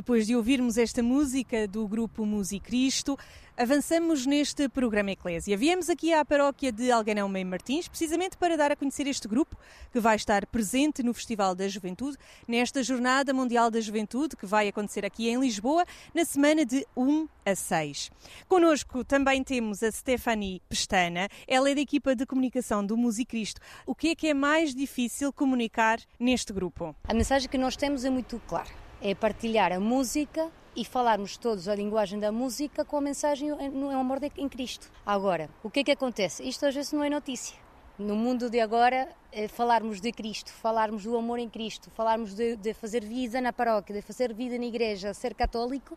Depois 0.00 0.26
de 0.26 0.34
ouvirmos 0.34 0.78
esta 0.78 1.02
música 1.02 1.68
do 1.68 1.86
grupo 1.86 2.24
Musicristo, 2.24 3.18
avançamos 3.54 4.24
neste 4.24 4.66
programa 4.66 5.10
Eclésia. 5.10 5.58
Viemos 5.58 5.90
aqui 5.90 6.10
à 6.14 6.24
paróquia 6.24 6.72
de 6.72 6.90
Alganão 6.90 7.28
Meio 7.28 7.46
Martins, 7.46 7.86
precisamente 7.86 8.34
para 8.38 8.56
dar 8.56 8.72
a 8.72 8.76
conhecer 8.76 9.06
este 9.06 9.28
grupo 9.28 9.58
que 9.92 10.00
vai 10.00 10.16
estar 10.16 10.46
presente 10.46 11.02
no 11.02 11.12
Festival 11.12 11.54
da 11.54 11.68
Juventude, 11.68 12.16
nesta 12.48 12.82
Jornada 12.82 13.34
Mundial 13.34 13.70
da 13.70 13.78
Juventude, 13.78 14.36
que 14.36 14.46
vai 14.46 14.68
acontecer 14.68 15.04
aqui 15.04 15.28
em 15.28 15.38
Lisboa, 15.38 15.84
na 16.14 16.24
semana 16.24 16.64
de 16.64 16.86
1 16.96 17.28
a 17.44 17.54
6. 17.54 18.10
Conosco 18.48 19.04
também 19.04 19.44
temos 19.44 19.82
a 19.82 19.92
Stephanie 19.92 20.62
Pestana, 20.66 21.28
ela 21.46 21.68
é 21.68 21.74
da 21.74 21.80
equipa 21.82 22.16
de 22.16 22.24
comunicação 22.24 22.86
do 22.86 22.96
Musicristo. 22.96 23.60
O 23.84 23.94
que 23.94 24.08
é 24.08 24.14
que 24.14 24.28
é 24.28 24.32
mais 24.32 24.74
difícil 24.74 25.30
comunicar 25.30 26.00
neste 26.18 26.54
grupo? 26.54 26.96
A 27.06 27.12
mensagem 27.12 27.50
que 27.50 27.58
nós 27.58 27.76
temos 27.76 28.02
é 28.02 28.08
muito 28.08 28.40
clara. 28.48 28.79
É 29.02 29.14
partilhar 29.14 29.72
a 29.72 29.80
música 29.80 30.50
e 30.76 30.84
falarmos 30.84 31.36
todos 31.36 31.68
a 31.68 31.74
linguagem 31.74 32.18
da 32.18 32.30
música 32.30 32.84
com 32.84 32.96
a 32.96 33.00
mensagem 33.00 33.50
no 33.70 33.90
amor 33.90 34.18
em 34.36 34.48
Cristo. 34.48 34.90
Agora, 35.04 35.48
o 35.62 35.70
que 35.70 35.80
é 35.80 35.84
que 35.84 35.90
acontece? 35.92 36.46
Isto 36.46 36.66
às 36.66 36.74
vezes 36.74 36.92
não 36.92 37.02
é 37.02 37.10
notícia. 37.10 37.56
No 37.98 38.14
mundo 38.14 38.48
de 38.48 38.60
agora, 38.60 39.08
é 39.32 39.46
falarmos 39.46 40.00
de 40.00 40.10
Cristo, 40.10 40.50
falarmos 40.52 41.04
do 41.04 41.16
amor 41.16 41.38
em 41.38 41.48
Cristo, 41.48 41.90
falarmos 41.90 42.34
de, 42.34 42.56
de, 42.56 42.72
fazer 42.72 43.04
vida 43.04 43.40
na 43.40 43.52
paróquia, 43.52 43.94
de 43.94 44.02
fazer 44.02 44.32
vida 44.32 44.56
na 44.58 44.64
igreja, 44.64 45.12
ser 45.12 45.34
católico, 45.34 45.96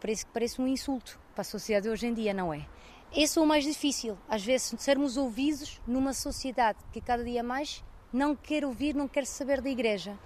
parece, 0.00 0.26
parece 0.26 0.60
um 0.62 0.66
insulto 0.66 1.20
para 1.34 1.42
a 1.42 1.44
sociedade 1.44 1.88
hoje 1.88 2.06
em 2.06 2.14
dia, 2.14 2.32
não 2.32 2.54
é? 2.54 2.66
Esse 3.14 3.38
é 3.38 3.42
o 3.42 3.46
mais 3.46 3.64
difícil, 3.64 4.16
às 4.26 4.42
vezes, 4.42 4.74
sermos 4.78 5.18
ouvidos 5.18 5.78
numa 5.86 6.14
sociedade 6.14 6.78
que 6.90 7.00
cada 7.00 7.22
dia 7.22 7.42
mais 7.42 7.84
não 8.10 8.34
quer 8.34 8.64
ouvir, 8.64 8.94
não 8.94 9.06
quer 9.06 9.26
saber 9.26 9.60
da 9.60 9.68
igreja. 9.68 10.18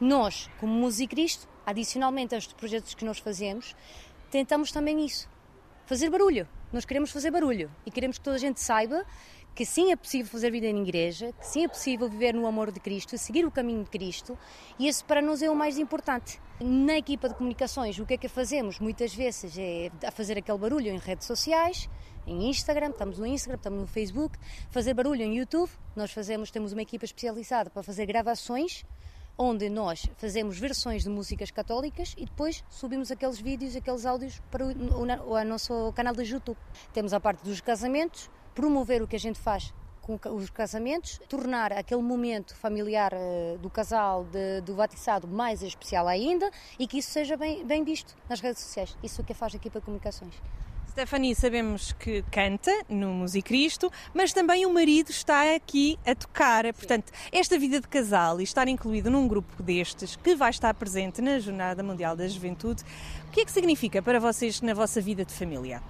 Nós, 0.00 0.48
como 0.60 0.72
Musicristo, 0.72 1.48
adicionalmente 1.70 2.34
a 2.34 2.38
estes 2.38 2.54
projetos 2.54 2.94
que 2.94 3.04
nós 3.04 3.18
fazemos, 3.18 3.74
tentamos 4.30 4.70
também 4.70 5.04
isso. 5.04 5.28
Fazer 5.86 6.10
barulho. 6.10 6.46
Nós 6.72 6.84
queremos 6.84 7.10
fazer 7.10 7.30
barulho 7.30 7.70
e 7.84 7.90
queremos 7.90 8.18
que 8.18 8.24
toda 8.24 8.36
a 8.36 8.38
gente 8.38 8.60
saiba 8.60 9.04
que 9.54 9.66
sim 9.66 9.90
é 9.90 9.96
possível 9.96 10.30
fazer 10.30 10.50
vida 10.50 10.66
em 10.66 10.82
igreja, 10.82 11.32
que 11.32 11.46
sim 11.46 11.64
é 11.64 11.68
possível 11.68 12.08
viver 12.08 12.32
no 12.32 12.46
amor 12.46 12.70
de 12.70 12.78
Cristo, 12.78 13.18
seguir 13.18 13.44
o 13.44 13.50
caminho 13.50 13.82
de 13.82 13.90
Cristo, 13.90 14.38
e 14.78 14.86
isso 14.86 15.04
para 15.04 15.20
nós 15.20 15.42
é 15.42 15.50
o 15.50 15.54
mais 15.56 15.78
importante. 15.78 16.40
Na 16.60 16.96
equipa 16.96 17.28
de 17.28 17.34
comunicações, 17.34 17.98
o 17.98 18.06
que 18.06 18.14
é 18.14 18.16
que 18.16 18.28
fazemos? 18.28 18.78
Muitas 18.78 19.14
vezes 19.14 19.56
é 19.58 19.90
fazer 20.12 20.38
aquele 20.38 20.58
barulho 20.58 20.88
em 20.88 20.98
redes 20.98 21.26
sociais, 21.26 21.88
em 22.26 22.48
Instagram, 22.48 22.90
estamos 22.90 23.18
no 23.18 23.26
Instagram, 23.26 23.56
estamos 23.56 23.80
no 23.80 23.86
Facebook, 23.86 24.38
fazer 24.70 24.94
barulho 24.94 25.22
em 25.22 25.38
YouTube. 25.38 25.70
Nós 25.96 26.12
fazemos, 26.12 26.50
temos 26.50 26.72
uma 26.72 26.82
equipa 26.82 27.04
especializada 27.04 27.70
para 27.70 27.82
fazer 27.82 28.06
gravações 28.06 28.84
onde 29.40 29.70
nós 29.70 30.06
fazemos 30.18 30.58
versões 30.58 31.02
de 31.02 31.08
músicas 31.08 31.50
católicas 31.50 32.14
e 32.18 32.26
depois 32.26 32.62
subimos 32.68 33.10
aqueles 33.10 33.40
vídeos, 33.40 33.74
aqueles 33.74 34.04
áudios 34.04 34.38
para 34.50 34.66
o, 34.66 34.70
o, 34.70 35.32
o 35.32 35.44
nosso 35.44 35.90
canal 35.94 36.14
de 36.14 36.30
YouTube. 36.30 36.58
Temos 36.92 37.14
a 37.14 37.18
parte 37.18 37.42
dos 37.42 37.58
casamentos, 37.62 38.28
promover 38.54 39.00
o 39.00 39.08
que 39.08 39.16
a 39.16 39.18
gente 39.18 39.38
faz 39.38 39.72
com 40.02 40.18
os 40.34 40.50
casamentos, 40.50 41.18
tornar 41.26 41.72
aquele 41.72 42.02
momento 42.02 42.54
familiar 42.54 43.14
uh, 43.14 43.56
do 43.58 43.70
casal, 43.70 44.24
de, 44.24 44.60
do 44.60 44.74
batizado, 44.74 45.26
mais 45.26 45.62
especial 45.62 46.06
ainda 46.06 46.50
e 46.78 46.86
que 46.86 46.98
isso 46.98 47.10
seja 47.10 47.34
bem, 47.34 47.64
bem 47.64 47.82
visto 47.82 48.14
nas 48.28 48.40
redes 48.40 48.62
sociais. 48.62 48.94
Isso 49.02 49.22
é 49.22 49.24
o 49.24 49.26
que 49.26 49.32
faz 49.32 49.54
aqui 49.54 49.70
para 49.70 49.80
comunicações. 49.80 50.34
Stephanie, 50.90 51.36
sabemos 51.36 51.92
que 51.92 52.24
canta 52.32 52.72
no 52.88 53.10
Musicristo, 53.10 53.92
mas 54.12 54.32
também 54.32 54.66
o 54.66 54.74
marido 54.74 55.10
está 55.10 55.54
aqui 55.54 55.96
a 56.04 56.16
tocar. 56.16 56.64
Sim. 56.64 56.72
Portanto, 56.72 57.12
esta 57.30 57.56
vida 57.56 57.80
de 57.80 57.86
casal 57.86 58.40
e 58.40 58.42
estar 58.42 58.66
incluído 58.66 59.08
num 59.08 59.28
grupo 59.28 59.62
destes 59.62 60.16
que 60.16 60.34
vai 60.34 60.50
estar 60.50 60.74
presente 60.74 61.22
na 61.22 61.38
Jornada 61.38 61.80
Mundial 61.80 62.16
da 62.16 62.26
Juventude, 62.26 62.82
o 63.28 63.30
que 63.30 63.42
é 63.42 63.44
que 63.44 63.52
significa 63.52 64.02
para 64.02 64.18
vocês 64.18 64.60
na 64.62 64.74
vossa 64.74 65.00
vida 65.00 65.24
de 65.24 65.32
família? 65.32 65.80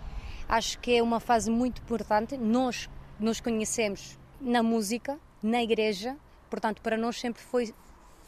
Acho 0.46 0.78
que 0.78 0.94
é 0.94 1.02
uma 1.02 1.18
fase 1.18 1.50
muito 1.50 1.80
importante. 1.80 2.36
Nós 2.36 2.86
nos 3.18 3.40
conhecemos 3.40 4.18
na 4.38 4.62
música, 4.62 5.18
na 5.42 5.62
igreja, 5.62 6.14
portanto, 6.50 6.82
para 6.82 6.98
nós 6.98 7.18
sempre 7.18 7.42
foi 7.42 7.72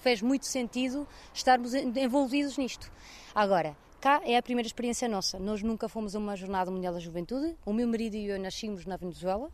fez 0.00 0.22
muito 0.22 0.46
sentido 0.46 1.06
estarmos 1.34 1.74
envolvidos 1.74 2.56
nisto. 2.56 2.90
Agora, 3.34 3.76
Cá 4.02 4.20
é 4.24 4.36
a 4.36 4.42
primeira 4.42 4.66
experiência 4.66 5.08
nossa. 5.08 5.38
Nós 5.38 5.62
nunca 5.62 5.88
fomos 5.88 6.16
a 6.16 6.18
uma 6.18 6.34
Jornada 6.34 6.72
Mundial 6.72 6.92
da 6.92 6.98
Juventude. 6.98 7.56
O 7.64 7.72
meu 7.72 7.86
marido 7.86 8.16
e 8.16 8.26
eu 8.26 8.36
nascemos 8.36 8.84
na 8.84 8.96
Venezuela. 8.96 9.48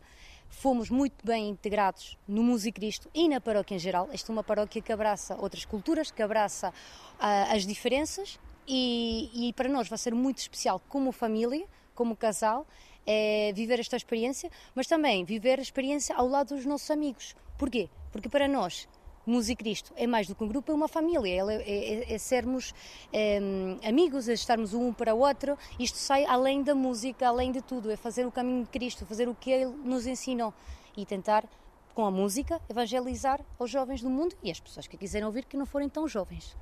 Fomos 0.49 0.89
muito 0.89 1.23
bem 1.23 1.49
integrados 1.49 2.17
no 2.27 2.41
Musicristo 2.41 3.07
e 3.13 3.29
na 3.29 3.39
paróquia 3.39 3.75
em 3.75 3.77
geral. 3.77 4.09
Esta 4.11 4.31
é 4.31 4.33
uma 4.33 4.43
paróquia 4.43 4.81
que 4.81 4.91
abraça 4.91 5.37
outras 5.39 5.65
culturas, 5.65 6.09
que 6.09 6.23
abraça 6.23 6.69
uh, 6.69 7.53
as 7.55 7.63
diferenças 7.63 8.39
e, 8.67 9.29
e, 9.35 9.53
para 9.53 9.69
nós 9.69 9.87
vai 9.87 9.99
ser 9.99 10.15
muito 10.15 10.39
especial 10.39 10.81
como 10.89 11.11
família, 11.11 11.67
como 11.93 12.15
casal, 12.15 12.65
é 13.05 13.53
viver 13.53 13.79
esta 13.79 13.97
experiência, 13.97 14.49
mas 14.73 14.87
também 14.87 15.23
viver 15.23 15.59
a 15.59 15.61
experiência 15.61 16.15
ao 16.15 16.27
lado 16.27 16.55
dos 16.55 16.65
nossos 16.65 16.89
amigos. 16.89 17.35
Porquê? 17.55 17.87
Porque 18.11 18.27
para 18.27 18.47
nós 18.47 18.87
Musicristo 19.29 19.93
é 19.95 20.07
mais 20.07 20.27
do 20.27 20.33
que 20.33 20.43
um 20.43 20.47
grupo, 20.47 20.71
é 20.71 20.75
uma 20.75 20.87
família, 20.87 21.29
é, 21.29 21.55
é, 21.61 22.13
é 22.13 22.17
sermos 22.17 22.73
é, 23.13 23.39
amigos, 23.87 24.27
é 24.27 24.33
estarmos 24.33 24.73
um 24.73 24.91
para 24.91 25.13
o 25.13 25.19
outro. 25.19 25.55
Isto 25.77 25.97
sai 25.97 26.25
além 26.25 26.63
da 26.63 26.73
música, 26.73 27.27
além 27.27 27.51
de 27.51 27.61
tudo, 27.61 27.91
é 27.91 27.95
fazer 27.95 28.25
o 28.25 28.31
caminho 28.31 28.63
de 28.63 28.69
Cristo, 28.69 29.05
fazer 29.05 29.29
o 29.29 29.35
que 29.35 29.51
Ele 29.51 29.67
nos 29.83 30.07
ensinou 30.07 30.51
e 30.97 31.05
tentar, 31.05 31.45
com 31.93 32.05
a 32.05 32.11
música, 32.11 32.59
evangelizar 32.67 33.39
os 33.59 33.69
jovens 33.69 34.01
do 34.01 34.09
mundo 34.09 34.35
e 34.41 34.49
as 34.49 34.59
pessoas 34.59 34.87
que 34.87 34.97
quiserem 34.97 35.27
ouvir 35.27 35.45
que 35.45 35.55
não 35.55 35.65
forem 35.65 35.87
tão 35.87 36.07
jovens. 36.07 36.57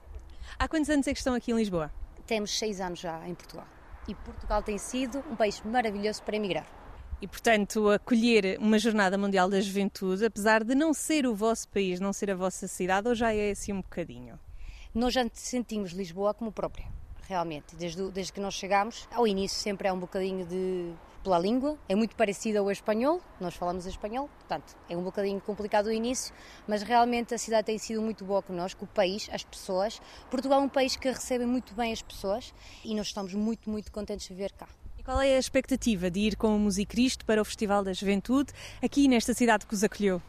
Há 0.60 0.68
quantos 0.68 0.90
anos 0.90 1.08
é 1.08 1.14
que 1.14 1.20
estão 1.20 1.34
aqui 1.34 1.52
em 1.52 1.56
Lisboa? 1.56 1.90
Temos 2.26 2.58
seis 2.58 2.82
anos 2.82 3.00
já 3.00 3.26
em 3.28 3.34
Portugal. 3.34 3.68
E 4.10 4.14
Portugal 4.14 4.62
tem 4.62 4.78
sido 4.78 5.24
um 5.32 5.36
país 5.36 5.62
maravilhoso 5.62 6.22
para 6.24 6.36
emigrar. 6.36 6.77
E, 7.20 7.28
portanto, 7.28 7.90
acolher 7.90 8.60
uma 8.60 8.78
Jornada 8.78 9.18
Mundial 9.18 9.50
da 9.50 9.60
Juventude, 9.60 10.24
apesar 10.24 10.64
de 10.64 10.76
não 10.76 10.94
ser 10.94 11.26
o 11.26 11.34
vosso 11.34 11.68
país, 11.70 12.00
não 12.00 12.14
ser 12.14 12.30
a 12.30 12.36
vossa 12.36 12.68
cidade, 12.68 13.08
ou 13.08 13.16
já 13.16 13.34
é 13.34 13.50
assim 13.50 13.74
um 13.74 13.82
bocadinho? 13.82 14.40
Nós 14.94 15.16
já 15.16 15.28
sentimos 15.34 15.92
Lisboa 15.94 16.36
como 16.36 16.52
própria, 16.52 16.86
realmente. 17.28 17.76
Desde, 17.76 18.12
desde 18.12 18.32
que 18.32 18.40
nós 18.40 18.54
chegamos, 18.54 19.08
ao 19.12 19.28
início 19.28 19.60
sempre 19.60 19.88
é 19.88 19.94
um 19.94 20.00
bocadinho 20.00 20.46
de 20.46 20.94
pela 21.24 21.40
língua, 21.40 21.78
é 21.90 21.96
muito 21.96 22.16
parecido 22.16 22.60
ao 22.60 22.72
espanhol, 22.72 23.20
nós 23.40 23.56
falamos 23.56 23.86
espanhol, 23.86 24.30
portanto, 24.40 24.78
é 24.88 24.96
um 24.96 25.04
bocadinho 25.04 25.42
complicado 25.42 25.88
o 25.88 25.92
início, 25.92 26.34
mas 26.68 26.84
realmente 26.84 27.34
a 27.34 27.38
cidade 27.38 27.66
tem 27.66 27.78
sido 27.78 28.02
muito 28.02 28.24
boa 28.24 28.42
connosco, 28.44 28.86
o 28.86 28.88
país, 28.88 29.28
as 29.34 29.44
pessoas. 29.44 30.00
Portugal 30.30 30.62
é 30.62 30.64
um 30.64 30.70
país 30.70 30.96
que 30.96 31.10
recebe 31.10 31.46
muito 31.46 31.74
bem 31.74 31.92
as 31.92 32.02
pessoas 32.02 32.54
e 32.86 32.96
nós 32.96 33.08
estamos 33.08 33.34
muito, 33.34 33.70
muito 33.70 33.92
contentes 33.92 34.28
de 34.28 34.34
viver 34.36 34.54
cá. 34.54 34.70
Qual 35.08 35.22
é 35.22 35.38
a 35.38 35.40
expectativa 35.40 36.12
de 36.12 36.20
ir 36.20 36.36
com 36.36 36.54
o 36.54 36.60
Musicristo 36.60 37.24
para 37.24 37.42
o 37.42 37.46
Festival 37.46 37.82
da 37.82 37.94
Juventude 37.94 38.52
aqui 38.84 39.08
nesta 39.08 39.34
cidade 39.34 39.66
que 39.66 39.74
os 39.74 39.82
acolheu? 39.82 40.22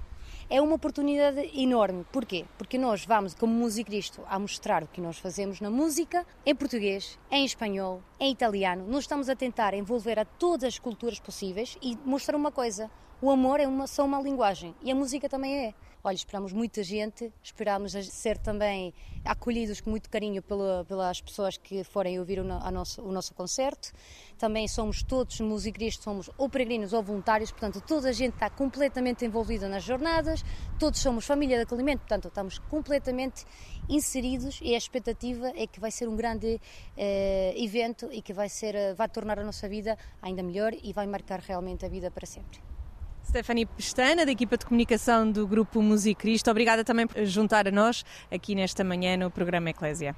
É 0.49 0.62
uma 0.62 0.77
oportunidade 0.77 1.51
enorme. 1.61 2.07
Porquê? 2.12 2.45
Porque 2.57 2.79
nós 2.79 3.05
vamos, 3.05 3.35
como 3.35 3.53
Musicristo, 3.53 4.23
a 4.29 4.38
mostrar 4.38 4.85
o 4.85 4.87
que 4.87 5.01
nós 5.01 5.19
fazemos 5.19 5.61
na 5.61 5.69
música, 5.69 6.25
em 6.47 6.55
português, 6.55 7.19
em 7.29 7.45
espanhol, 7.45 8.01
em 8.21 8.31
italiano. 8.31 8.87
Nós 8.87 9.03
estamos 9.03 9.29
a 9.29 9.35
tentar 9.35 9.75
envolver 9.75 10.17
a 10.17 10.25
todas 10.25 10.69
as 10.69 10.79
culturas 10.79 11.19
possíveis 11.19 11.77
e 11.83 11.99
mostrar 12.05 12.37
uma 12.37 12.53
coisa: 12.53 12.88
o 13.20 13.31
amor 13.31 13.59
é 13.59 13.66
uma, 13.66 13.87
só 13.87 14.04
uma 14.04 14.20
linguagem 14.22 14.74
e 14.83 14.90
a 14.90 14.94
música 14.94 15.28
também 15.28 15.66
é. 15.66 15.74
Olha, 16.04 16.14
esperamos 16.14 16.52
muita 16.52 16.85
gente, 16.85 17.33
esperamos 17.42 17.92
ser 17.92 18.38
também 18.38 18.94
acolhidos 19.24 19.81
com 19.81 19.90
muito 19.90 20.09
carinho 20.09 20.40
pela, 20.40 20.85
pelas 20.85 21.20
pessoas 21.20 21.57
que 21.57 21.83
forem 21.83 22.20
ouvir 22.20 22.38
o, 22.38 22.44
nosso, 22.44 23.02
o 23.02 23.11
nosso 23.11 23.35
concerto. 23.35 23.92
Também 24.38 24.68
somos 24.68 25.02
todos 25.02 25.40
musicristas, 25.40 26.04
somos 26.04 26.31
ou 26.38 26.48
peregrinos 26.48 26.92
ou 26.92 27.02
voluntários, 27.02 27.50
portanto, 27.50 27.83
toda 27.85 28.11
a 28.11 28.12
gente 28.12 28.35
está 28.35 28.48
completamente 28.48 29.24
envolvida 29.24 29.68
nas 29.68 29.83
jornadas, 29.83 30.44
todos 30.78 31.00
somos 31.00 31.26
família 31.26 31.57
de 31.57 31.64
acolhimento, 31.64 31.98
portanto, 31.98 32.28
estamos 32.28 32.61
completamente 32.61 33.44
inseridos 33.88 34.61
e 34.62 34.76
a 34.76 34.78
expectativa 34.78 35.52
é 35.57 35.66
que 35.66 35.81
vai 35.81 35.90
ser 35.90 36.09
um 36.09 36.14
grande 36.14 36.61
eh, 36.96 37.54
evento 37.57 38.09
e 38.12 38.22
que 38.22 38.33
vai, 38.33 38.48
ser, 38.48 38.94
vai 38.94 39.09
tornar 39.09 39.40
a 39.40 39.44
nossa 39.44 39.68
vida 39.68 39.98
ainda 40.22 40.44
melhor 40.44 40.72
e 40.81 40.92
vai 40.92 41.09
marcar 41.09 41.40
realmente 41.40 41.85
a 41.85 41.88
vida 41.88 42.09
para 42.09 42.24
sempre. 42.24 42.67
Stephanie 43.29 43.67
Pestana, 43.67 44.25
da 44.25 44.33
equipa 44.33 44.57
de 44.57 44.64
comunicação 44.64 45.31
do 45.31 45.47
Grupo 45.47 45.83
Musicristo. 45.83 46.51
Obrigada 46.51 46.83
também 46.83 47.07
por 47.07 47.23
juntar 47.27 47.69
a 47.69 47.71
nós 47.71 48.03
aqui 48.33 48.55
nesta 48.55 48.83
manhã 48.83 49.19
no 49.19 49.31
programa 49.31 49.69
Eclésia. 49.69 50.17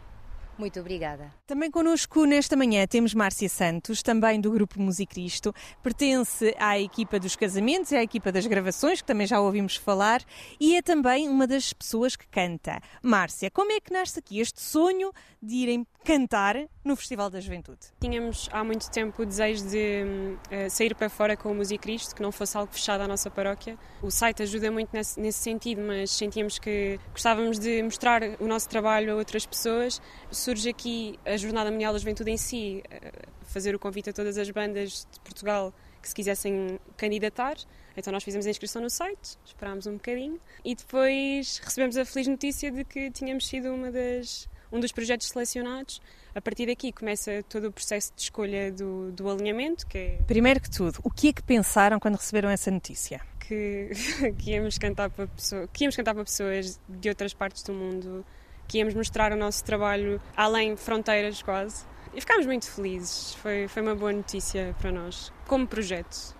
Muito 0.56 0.78
obrigada. 0.78 1.32
Também 1.44 1.70
connosco 1.70 2.24
nesta 2.24 2.54
manhã 2.54 2.86
temos 2.86 3.12
Márcia 3.12 3.48
Santos, 3.48 4.00
também 4.00 4.40
do 4.40 4.52
Grupo 4.52 4.80
Musicristo. 4.80 5.52
Pertence 5.82 6.54
à 6.56 6.78
equipa 6.78 7.18
dos 7.18 7.34
casamentos 7.34 7.90
e 7.90 7.96
à 7.96 8.02
equipa 8.02 8.30
das 8.30 8.46
gravações, 8.46 9.00
que 9.00 9.06
também 9.06 9.26
já 9.26 9.40
ouvimos 9.40 9.74
falar, 9.74 10.22
e 10.60 10.76
é 10.76 10.82
também 10.82 11.28
uma 11.28 11.48
das 11.48 11.72
pessoas 11.72 12.14
que 12.14 12.28
canta. 12.28 12.80
Márcia, 13.02 13.50
como 13.50 13.72
é 13.72 13.80
que 13.80 13.92
nasce 13.92 14.20
aqui 14.20 14.38
este 14.38 14.60
sonho 14.60 15.10
de 15.42 15.54
irem 15.56 15.86
cantar 16.04 16.56
no 16.84 16.96
Festival 16.96 17.30
da 17.30 17.40
Juventude? 17.40 17.80
Tínhamos 18.00 18.48
há 18.52 18.64
muito 18.64 18.90
tempo 18.90 19.22
o 19.22 19.26
desejo 19.26 19.68
de 19.68 20.04
uh, 20.04 20.70
sair 20.70 20.94
para 20.94 21.08
fora 21.08 21.36
com 21.36 21.50
o 21.50 21.54
Musicristo, 21.54 22.14
que 22.14 22.22
não 22.22 22.32
fosse 22.32 22.56
algo 22.56 22.72
fechado 22.72 23.02
à 23.02 23.08
nossa 23.08 23.30
paróquia. 23.30 23.78
O 24.02 24.10
site 24.10 24.42
ajuda 24.42 24.70
muito 24.70 24.90
nesse, 24.92 25.20
nesse 25.20 25.38
sentido, 25.38 25.82
mas 25.82 26.10
sentíamos 26.10 26.58
que 26.58 26.98
gostávamos 27.12 27.58
de 27.58 27.82
mostrar 27.82 28.22
o 28.40 28.46
nosso 28.46 28.68
trabalho 28.68 29.12
a 29.12 29.16
outras 29.16 29.44
pessoas 29.46 30.00
surge 30.30 30.68
aqui 30.68 31.18
a 31.24 31.36
Jornada 31.36 31.70
Mundial 31.70 31.92
da 31.92 31.98
Juventude 31.98 32.30
em 32.30 32.36
si, 32.36 32.82
eh, 32.90 33.12
fazer 33.42 33.74
o 33.74 33.78
convite 33.78 34.10
a 34.10 34.12
todas 34.12 34.38
as 34.38 34.50
bandas 34.50 35.06
de 35.10 35.20
Portugal 35.20 35.72
que 36.00 36.08
se 36.08 36.14
quisessem 36.14 36.78
candidatar. 36.96 37.56
Então 37.96 38.12
nós 38.12 38.22
fizemos 38.22 38.46
a 38.46 38.50
inscrição 38.50 38.80
no 38.80 38.88
site, 38.88 39.36
esperámos 39.44 39.86
um 39.86 39.94
bocadinho 39.94 40.40
e 40.64 40.74
depois 40.74 41.58
recebemos 41.58 41.96
a 41.96 42.04
feliz 42.04 42.28
notícia 42.28 42.70
de 42.70 42.84
que 42.84 43.10
tínhamos 43.10 43.46
sido 43.46 43.74
uma 43.74 43.90
das, 43.90 44.48
um 44.72 44.80
dos 44.80 44.92
projetos 44.92 45.28
selecionados. 45.28 46.00
A 46.34 46.40
partir 46.40 46.66
daqui 46.66 46.92
começa 46.92 47.42
todo 47.48 47.68
o 47.68 47.72
processo 47.72 48.12
de 48.14 48.22
escolha 48.22 48.70
do, 48.70 49.10
do 49.12 49.28
alinhamento, 49.28 49.86
que 49.86 49.98
é... 49.98 50.18
Primeiro 50.26 50.60
que 50.60 50.70
tudo, 50.70 51.00
o 51.02 51.10
que 51.10 51.28
é 51.28 51.32
que 51.32 51.42
pensaram 51.42 51.98
quando 51.98 52.16
receberam 52.16 52.48
essa 52.48 52.70
notícia? 52.70 53.20
Que, 53.40 53.90
que, 54.38 54.52
íamos 54.52 54.78
cantar 54.78 55.10
para 55.10 55.26
pessoas, 55.26 55.68
que 55.72 55.84
íamos 55.84 55.96
cantar 55.96 56.14
para 56.14 56.24
pessoas 56.24 56.80
de 56.88 57.08
outras 57.08 57.34
partes 57.34 57.62
do 57.64 57.72
mundo, 57.72 58.24
que 58.68 58.78
íamos 58.78 58.94
mostrar 58.94 59.32
o 59.32 59.36
nosso 59.36 59.64
trabalho 59.64 60.20
além 60.36 60.76
fronteiras 60.76 61.42
quase. 61.42 61.84
E 62.14 62.20
ficámos 62.20 62.46
muito 62.46 62.70
felizes, 62.70 63.34
foi, 63.34 63.68
foi 63.68 63.82
uma 63.82 63.94
boa 63.94 64.12
notícia 64.12 64.74
para 64.80 64.92
nós, 64.92 65.32
como 65.46 65.66
projeto. 65.66 66.36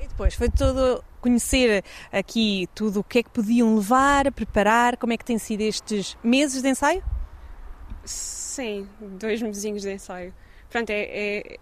E 0.00 0.06
depois 0.06 0.34
foi 0.34 0.50
todo 0.50 1.02
conhecer 1.20 1.82
aqui 2.12 2.68
tudo 2.74 3.00
o 3.00 3.04
que 3.04 3.20
é 3.20 3.22
que 3.22 3.30
podiam 3.30 3.74
levar, 3.76 4.30
preparar, 4.32 4.96
como 4.96 5.12
é 5.12 5.16
que 5.16 5.24
têm 5.24 5.38
sido 5.38 5.62
estes 5.62 6.16
meses 6.22 6.60
de 6.60 6.68
ensaio? 6.68 7.02
Sim, 8.04 8.88
dois 9.00 9.40
mesinhos 9.40 9.82
de 9.82 9.92
ensaio. 9.92 10.34
Portanto, 10.62 10.90
é, 10.90 11.02
é, 11.02 11.56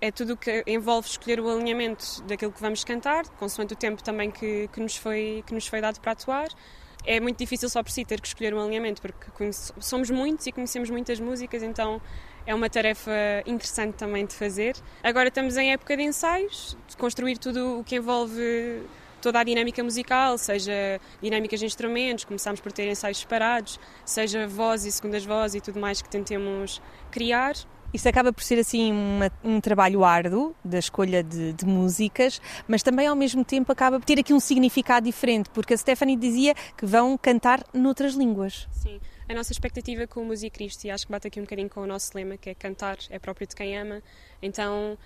é 0.00 0.10
tudo 0.10 0.34
o 0.34 0.36
que 0.36 0.62
envolve 0.66 1.08
escolher 1.08 1.40
o 1.40 1.48
alinhamento 1.48 2.22
daquilo 2.24 2.52
que 2.52 2.60
vamos 2.60 2.84
cantar, 2.84 3.26
consoante 3.30 3.74
o 3.74 3.76
tempo 3.76 4.02
também 4.02 4.30
que, 4.30 4.68
que, 4.68 4.80
nos, 4.80 4.96
foi, 4.96 5.42
que 5.46 5.54
nos 5.54 5.66
foi 5.66 5.80
dado 5.80 6.00
para 6.00 6.12
atuar. 6.12 6.48
É 7.04 7.20
muito 7.20 7.38
difícil 7.38 7.68
só 7.68 7.82
por 7.82 7.90
si 7.90 8.04
ter 8.04 8.20
que 8.20 8.26
escolher 8.26 8.52
um 8.52 8.60
alinhamento, 8.60 9.00
porque 9.00 9.50
somos 9.52 10.10
muitos 10.10 10.46
e 10.46 10.52
conhecemos 10.52 10.90
muitas 10.90 11.20
músicas, 11.20 11.62
então 11.62 12.02
é 12.44 12.54
uma 12.54 12.68
tarefa 12.68 13.12
interessante 13.46 13.94
também 13.94 14.26
de 14.26 14.34
fazer. 14.34 14.74
Agora 15.02 15.28
estamos 15.28 15.56
em 15.56 15.72
época 15.72 15.96
de 15.96 16.02
ensaios, 16.02 16.76
de 16.88 16.96
construir 16.96 17.38
tudo 17.38 17.80
o 17.80 17.84
que 17.84 17.96
envolve 17.96 18.82
toda 19.26 19.40
a 19.40 19.42
dinâmica 19.42 19.82
musical, 19.82 20.38
seja 20.38 21.00
dinâmicas 21.20 21.58
de 21.58 21.66
instrumentos, 21.66 22.24
começamos 22.24 22.60
por 22.60 22.70
ter 22.70 22.88
ensaios 22.88 23.18
separados, 23.18 23.80
seja 24.04 24.46
voz 24.46 24.84
e 24.84 24.92
segundas 24.92 25.24
vozes 25.24 25.56
e 25.56 25.60
tudo 25.60 25.80
mais 25.80 26.00
que 26.00 26.08
tentemos 26.08 26.80
criar. 27.10 27.56
Isto 27.92 28.08
acaba 28.08 28.32
por 28.32 28.44
ser 28.44 28.60
assim 28.60 28.92
uma, 28.92 29.32
um 29.42 29.60
trabalho 29.60 30.04
árduo 30.04 30.54
da 30.64 30.78
escolha 30.78 31.24
de, 31.24 31.54
de, 31.54 31.66
músicas, 31.66 32.40
mas 32.68 32.84
também 32.84 33.08
ao 33.08 33.16
mesmo 33.16 33.44
tempo 33.44 33.72
acaba 33.72 33.98
por 33.98 34.06
ter 34.06 34.20
aqui 34.20 34.32
um 34.32 34.38
significado 34.38 35.06
diferente, 35.06 35.50
porque 35.50 35.74
a 35.74 35.76
Stephanie 35.76 36.16
dizia 36.16 36.54
que 36.76 36.86
vão 36.86 37.18
cantar 37.18 37.64
noutras 37.74 38.14
línguas. 38.14 38.68
Sim, 38.70 39.00
a 39.28 39.34
nossa 39.34 39.50
expectativa 39.50 40.06
com 40.06 40.20
o 40.20 40.24
Música 40.24 40.54
Cristo, 40.56 40.84
e 40.84 40.90
acho 40.92 41.04
que 41.04 41.10
bate 41.10 41.26
aqui 41.26 41.40
um 41.40 41.42
bocadinho 41.42 41.68
com 41.68 41.80
o 41.80 41.86
nosso 41.86 42.12
lema, 42.14 42.36
que 42.36 42.50
é 42.50 42.54
cantar 42.54 42.96
é 43.10 43.18
próprio 43.18 43.48
de 43.48 43.56
quem 43.56 43.76
ama, 43.76 44.00
então 44.40 44.96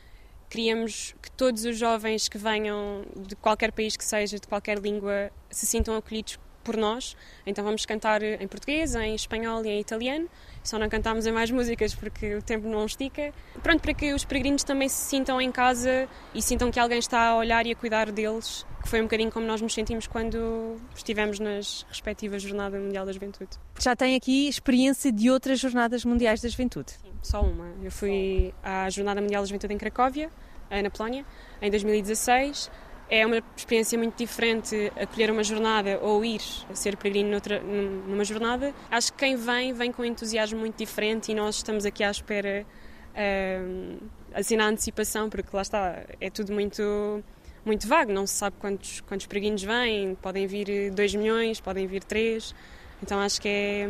queríamos 0.50 1.14
que 1.22 1.30
todos 1.30 1.64
os 1.64 1.78
jovens 1.78 2.28
que 2.28 2.36
venham 2.36 3.06
de 3.16 3.36
qualquer 3.36 3.72
país 3.72 3.96
que 3.96 4.04
seja, 4.04 4.38
de 4.38 4.46
qualquer 4.46 4.78
língua, 4.78 5.30
se 5.48 5.64
sintam 5.64 5.96
acolhidos 5.96 6.38
por 6.62 6.76
nós. 6.76 7.16
Então 7.46 7.64
vamos 7.64 7.84
cantar 7.84 8.22
em 8.22 8.46
português, 8.46 8.94
em 8.94 9.14
espanhol 9.14 9.64
e 9.64 9.68
em 9.68 9.80
italiano. 9.80 10.28
Só 10.62 10.78
não 10.78 10.88
cantamos 10.88 11.26
em 11.26 11.32
mais 11.32 11.50
músicas 11.50 11.94
porque 11.94 12.34
o 12.34 12.42
tempo 12.42 12.68
não 12.68 12.84
estica. 12.84 13.32
Pronto, 13.62 13.80
para 13.80 13.94
que 13.94 14.12
os 14.12 14.24
peregrinos 14.24 14.62
também 14.62 14.88
se 14.88 15.08
sintam 15.08 15.40
em 15.40 15.50
casa 15.50 16.08
e 16.34 16.42
sintam 16.42 16.70
que 16.70 16.78
alguém 16.78 16.98
está 16.98 17.28
a 17.28 17.36
olhar 17.36 17.66
e 17.66 17.72
a 17.72 17.74
cuidar 17.76 18.12
deles, 18.12 18.66
que 18.82 18.88
foi 18.88 19.00
um 19.00 19.04
bocadinho 19.04 19.30
como 19.30 19.46
nós 19.46 19.60
nos 19.60 19.72
sentimos 19.72 20.06
quando 20.06 20.76
estivemos 20.94 21.38
nas 21.38 21.86
respectivas 21.88 22.42
Jornadas 22.42 22.80
Mundial 22.80 23.06
da 23.06 23.12
Juventude. 23.12 23.50
Já 23.78 23.96
tem 23.96 24.14
aqui 24.14 24.48
experiência 24.48 25.10
de 25.10 25.30
outras 25.30 25.58
Jornadas 25.58 26.04
Mundiais 26.04 26.40
da 26.40 26.48
Juventude? 26.48 26.92
Sim, 26.92 27.12
só 27.22 27.42
uma. 27.42 27.72
Eu 27.82 27.90
fui 27.90 28.52
à 28.62 28.90
Jornada 28.90 29.20
Mundial 29.20 29.42
da 29.42 29.46
Juventude 29.46 29.72
em 29.72 29.78
Cracóvia, 29.78 30.30
na 30.70 30.90
Polónia, 30.90 31.24
em 31.60 31.70
2016 31.70 32.70
é 33.10 33.26
uma 33.26 33.42
experiência 33.56 33.98
muito 33.98 34.16
diferente 34.16 34.92
acolher 34.96 35.30
uma 35.32 35.42
jornada 35.42 35.98
ou 36.00 36.24
ir 36.24 36.40
ser 36.72 36.96
peregrino 36.96 37.30
noutra, 37.30 37.60
numa 37.60 38.24
jornada. 38.24 38.72
Acho 38.88 39.12
que 39.12 39.18
quem 39.18 39.36
vem, 39.36 39.72
vem 39.72 39.90
com 39.90 40.02
um 40.02 40.04
entusiasmo 40.04 40.60
muito 40.60 40.76
diferente 40.76 41.32
e 41.32 41.34
nós 41.34 41.56
estamos 41.56 41.84
aqui 41.84 42.04
à 42.04 42.10
espera, 42.10 42.64
uh, 43.10 43.98
assim 44.32 44.56
na 44.56 44.68
antecipação, 44.68 45.28
porque 45.28 45.48
lá 45.52 45.62
está, 45.62 46.04
é 46.20 46.30
tudo 46.30 46.52
muito, 46.52 47.22
muito 47.64 47.88
vago, 47.88 48.12
não 48.12 48.26
se 48.28 48.34
sabe 48.34 48.56
quantos, 48.60 49.00
quantos 49.00 49.26
peregrinos 49.26 49.64
vêm, 49.64 50.14
podem 50.14 50.46
vir 50.46 50.92
2 50.92 51.14
milhões, 51.16 51.60
podem 51.60 51.88
vir 51.88 52.04
3, 52.04 52.54
então 53.02 53.18
acho 53.18 53.40
que 53.40 53.48
é, 53.48 53.88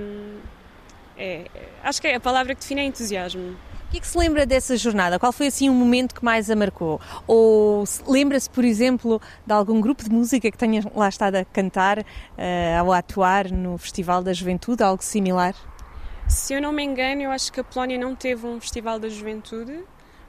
é, 1.18 1.46
acho 1.82 2.00
que 2.00 2.08
é 2.08 2.14
a 2.14 2.20
palavra 2.20 2.54
que 2.54 2.62
define 2.62 2.80
é 2.80 2.84
entusiasmo. 2.84 3.54
O 3.90 3.92
que 3.92 3.98
é 3.98 4.00
que 4.00 4.06
se 4.06 4.16
lembra 4.16 4.46
dessa 4.46 4.76
jornada? 4.76 5.18
Qual 5.18 5.32
foi 5.32 5.48
assim 5.48 5.68
o 5.68 5.74
momento 5.74 6.14
que 6.14 6.24
mais 6.24 6.48
a 6.48 6.54
marcou? 6.54 7.00
Ou 7.26 7.82
lembra-se, 8.06 8.48
por 8.48 8.64
exemplo, 8.64 9.20
de 9.44 9.52
algum 9.52 9.80
grupo 9.80 10.04
de 10.04 10.10
música 10.10 10.48
que 10.48 10.56
tenha 10.56 10.80
lá 10.94 11.08
estado 11.08 11.34
a 11.34 11.44
cantar 11.44 11.98
uh, 11.98 12.84
ou 12.84 12.92
a 12.92 12.98
atuar 12.98 13.50
no 13.50 13.76
Festival 13.78 14.22
da 14.22 14.32
Juventude, 14.32 14.84
algo 14.84 15.02
similar? 15.02 15.56
Se 16.28 16.54
eu 16.54 16.62
não 16.62 16.70
me 16.70 16.84
engano, 16.84 17.22
eu 17.22 17.32
acho 17.32 17.52
que 17.52 17.58
a 17.58 17.64
Polónia 17.64 17.98
não 17.98 18.14
teve 18.14 18.46
um 18.46 18.60
Festival 18.60 19.00
da 19.00 19.08
Juventude, 19.08 19.82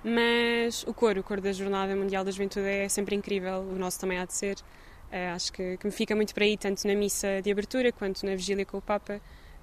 mas 0.03 0.83
o 0.87 0.93
coro, 0.95 1.19
o 1.19 1.23
coro 1.23 1.39
da 1.39 1.53
Jornada 1.53 1.95
Mundial 1.95 2.23
da 2.23 2.31
Juventude 2.31 2.65
é 2.65 2.89
sempre 2.89 3.15
incrível, 3.15 3.59
o 3.59 3.77
nosso 3.77 3.99
também 3.99 4.17
há 4.17 4.25
de 4.25 4.33
ser. 4.33 4.55
Uh, 4.55 5.35
acho 5.35 5.53
que, 5.53 5.77
que 5.77 5.85
me 5.85 5.91
fica 5.91 6.15
muito 6.15 6.33
para 6.33 6.45
aí, 6.45 6.57
tanto 6.57 6.87
na 6.87 6.95
missa 6.95 7.39
de 7.43 7.51
abertura 7.51 7.91
quanto 7.91 8.25
na 8.25 8.31
vigília 8.31 8.65
com 8.65 8.79
o 8.79 8.81
Papa. 8.81 9.21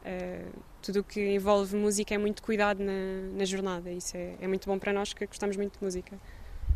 Uh, 0.09 0.49
tudo 0.81 1.01
o 1.01 1.05
que 1.05 1.35
envolve 1.35 1.77
música 1.77 2.15
é 2.15 2.19
muito 2.19 2.43
cuidado 2.43 2.83
na, 2.83 2.93
na 3.37 3.45
jornada. 3.45 3.91
Isso 3.91 4.17
é, 4.17 4.35
é, 4.41 4.49
muito 4.49 4.67
bom 4.67 4.79
para 4.79 4.91
nós 4.91 5.13
que 5.13 5.27
gostamos 5.27 5.57
muito 5.57 5.79
de 5.79 5.85
música. 5.85 6.19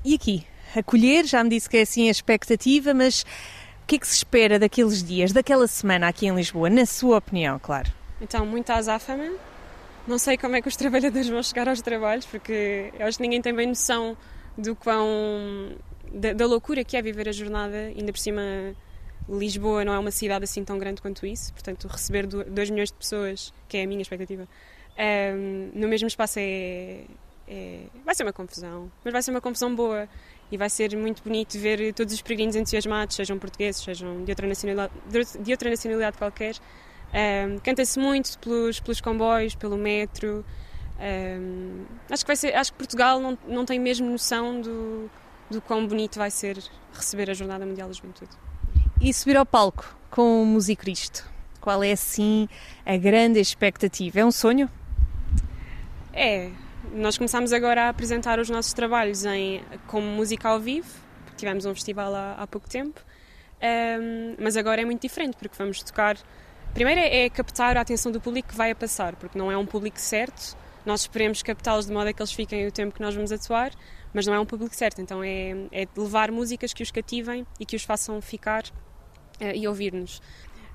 E 0.05 0.15
aqui? 0.15 0.47
Acolher, 0.77 1.25
já 1.25 1.43
me 1.43 1.49
disse 1.49 1.71
que 1.71 1.79
é 1.79 1.83
assim 1.83 2.09
a 2.09 2.11
expectativa, 2.11 2.93
mas 2.93 3.23
o 3.23 3.87
que 3.87 3.97
é 3.97 3.99
que 3.99 4.07
se 4.07 4.17
espera 4.17 4.59
daqueles 4.59 5.03
dias, 5.03 5.33
daquela 5.33 5.67
semana 5.67 6.09
aqui 6.09 6.27
em 6.27 6.35
Lisboa, 6.35 6.69
na 6.69 6.85
sua 6.85 7.19
opinião, 7.19 7.59
claro? 7.59 7.91
Então, 8.21 8.45
muita 8.45 8.75
azáfama. 8.75 9.33
Não 10.07 10.19
sei 10.19 10.37
como 10.37 10.57
é 10.57 10.63
que 10.63 10.69
os 10.69 10.77
trabalhadores 10.77 11.29
vão 11.29 11.43
chegar 11.43 11.69
aos 11.69 11.81
trabalhos, 11.81 12.27
porque 12.27 12.93
eu 12.99 13.07
acho 13.07 13.17
que 13.17 13.23
ninguém 13.23 13.41
tem 13.41 13.55
bem 13.55 13.69
noção 13.69 14.15
do 14.59 14.77
quão. 14.77 15.75
da, 16.13 16.35
da 16.35 16.47
loucura 16.47 16.85
que 16.85 16.97
é 16.99 17.03
viver 17.03 17.29
a 17.29 17.33
jornada, 17.33 17.77
ainda 17.97 18.13
por 18.13 18.19
cima 18.19 18.43
Lisboa 19.29 19.85
não 19.85 19.93
é 19.93 19.99
uma 19.99 20.11
cidade 20.11 20.45
assim 20.45 20.65
tão 20.65 20.79
grande 20.79 21.01
quanto 21.01 21.25
isso, 21.27 21.53
portanto, 21.53 21.87
receber 21.89 22.27
2 22.27 22.71
milhões 22.71 22.91
de 22.91 22.97
pessoas, 22.97 23.53
que 23.69 23.77
é 23.77 23.85
a 23.85 23.87
minha 23.87 24.03
expectativa, 24.03 24.49
um, 24.99 25.71
no 25.75 25.89
mesmo 25.89 26.07
espaço 26.07 26.39
é, 26.39 27.05
é, 27.49 27.85
vai 28.05 28.15
ser 28.15 28.23
uma 28.23 28.33
confusão, 28.33 28.91
mas 29.05 29.13
vai 29.13 29.23
ser 29.23 29.31
uma 29.31 29.41
confusão 29.41 29.75
boa 29.75 30.09
e 30.51 30.57
vai 30.57 30.69
ser 30.69 30.95
muito 30.97 31.23
bonito 31.23 31.59
ver 31.59 31.95
todos 31.95 32.13
os 32.13 32.21
peregrinos 32.21 32.57
entusiasmados, 32.57 33.17
sejam 33.17 33.39
portugueses, 33.39 33.83
sejam 33.83 34.25
de 34.25 34.31
outra 34.31 34.47
nacionalidade, 34.47 34.93
de 35.41 35.51
outra 35.51 35.71
nacionalidade 35.71 36.19
qualquer. 36.19 36.55
Um, 37.13 37.59
Canta-se 37.59 37.99
muito 37.99 38.39
pelos, 38.39 38.81
pelos 38.81 39.01
comboios, 39.01 39.55
pelo 39.55 39.77
metro. 39.77 40.45
Um, 41.01 41.85
acho 42.11 42.23
que 42.23 42.27
vai 42.27 42.37
ser, 42.37 42.55
acho 42.55 42.73
que 42.73 42.79
Portugal 42.79 43.19
não, 43.19 43.39
não 43.47 43.65
tem 43.65 43.79
mesmo 43.79 44.11
noção 44.11 44.61
do, 44.61 45.11
do 45.51 45.61
quão 45.63 45.87
bonito 45.87 46.19
vai 46.19 46.31
ser 46.31 46.63
receber 46.93 47.31
a 47.31 47.35
Jornada 47.35 47.65
Mundial 47.65 47.89
da 47.89 47.95
Juventude. 47.95 48.31
E 49.05 49.13
subir 49.13 49.37
ao 49.37 49.45
palco 49.45 49.97
com 50.13 50.45
o 50.45 50.47
Músico 50.47 50.83
Cristo? 50.83 51.29
Qual 51.61 51.83
é, 51.83 51.91
assim, 51.91 52.49
a 52.87 52.97
grande 52.97 53.41
expectativa? 53.41 54.21
É 54.21 54.25
um 54.25 54.31
sonho? 54.31 54.71
É. 56.13 56.53
Nós 56.95 57.19
começámos 57.19 57.53
agora 57.53 57.87
a 57.87 57.89
apresentar 57.89 58.39
os 58.39 58.49
nossos 58.49 58.73
trabalhos 58.73 59.25
em, 59.25 59.61
como 59.89 60.07
música 60.07 60.49
ao 60.49 60.61
vivo, 60.61 60.89
tivemos 61.37 61.67
um 61.67 61.75
festival 61.75 62.15
há, 62.15 62.35
há 62.35 62.47
pouco 62.47 62.69
tempo, 62.69 63.01
um, 63.61 64.37
mas 64.39 64.57
agora 64.57 64.83
é 64.83 64.85
muito 64.85 65.03
diferente, 65.03 65.37
porque 65.37 65.57
vamos 65.59 65.83
tocar. 65.83 66.17
Primeiro 66.73 67.01
é, 67.01 67.29
captar 67.29 67.77
a 67.77 67.81
atenção 67.81 68.13
do 68.13 68.21
público 68.21 68.51
que 68.51 68.57
vai 68.57 68.71
a 68.71 68.75
passar, 68.77 69.17
porque 69.17 69.37
não 69.37 69.51
é 69.51 69.57
um 69.57 69.67
público 69.67 69.99
certo, 69.99 70.57
nós 70.87 71.01
esperemos 71.01 71.43
captá-los 71.43 71.87
de 71.87 71.93
modo 71.93 72.07
a 72.07 72.13
que 72.13 72.23
eles 72.23 72.33
fiquem 72.33 72.69
o 72.69 72.71
tempo 72.71 72.95
que 72.95 73.01
nós 73.01 73.17
vamos 73.17 73.33
atuar, 73.33 73.73
mas 74.15 74.29
não 74.29 74.35
é 74.35 74.39
um 74.39 74.47
público 74.47 74.77
certo, 74.77 75.01
então 75.01 75.25
é, 75.25 75.57
é 75.73 75.89
levar 75.97 76.31
músicas 76.31 76.73
que 76.73 76.85
os 76.85 76.93
cativem 76.93 77.45
e 77.59 77.67
que 77.67 77.75
os 77.75 77.83
façam 77.83 78.21
ficar 78.21 78.63
e 79.55 79.67
ouvir-nos. 79.67 80.21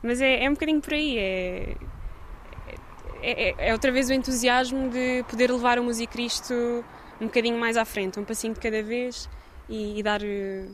Mas 0.01 0.21
é, 0.21 0.43
é 0.43 0.49
um 0.49 0.53
bocadinho 0.53 0.81
por 0.81 0.93
aí, 0.93 1.17
é, 1.17 1.75
é, 3.21 3.49
é, 3.49 3.69
é, 3.69 3.73
outra 3.73 3.91
vez 3.91 4.09
o 4.09 4.13
entusiasmo 4.13 4.89
de 4.89 5.23
poder 5.27 5.51
levar 5.51 5.79
o 5.79 5.83
Música 5.83 6.11
Cristo 6.11 6.53
um 7.19 7.25
bocadinho 7.25 7.57
mais 7.57 7.77
à 7.77 7.85
frente, 7.85 8.19
um 8.19 8.23
passinho 8.23 8.53
de 8.53 8.59
cada 8.59 8.81
vez 8.83 9.29
e, 9.67 9.99
e 9.99 10.03
dar, 10.03 10.21
eh, 10.23 10.65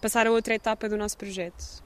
passar 0.00 0.26
a 0.26 0.32
outra 0.32 0.54
etapa 0.54 0.88
do 0.88 0.96
nosso 0.96 1.16
projeto. 1.16 1.82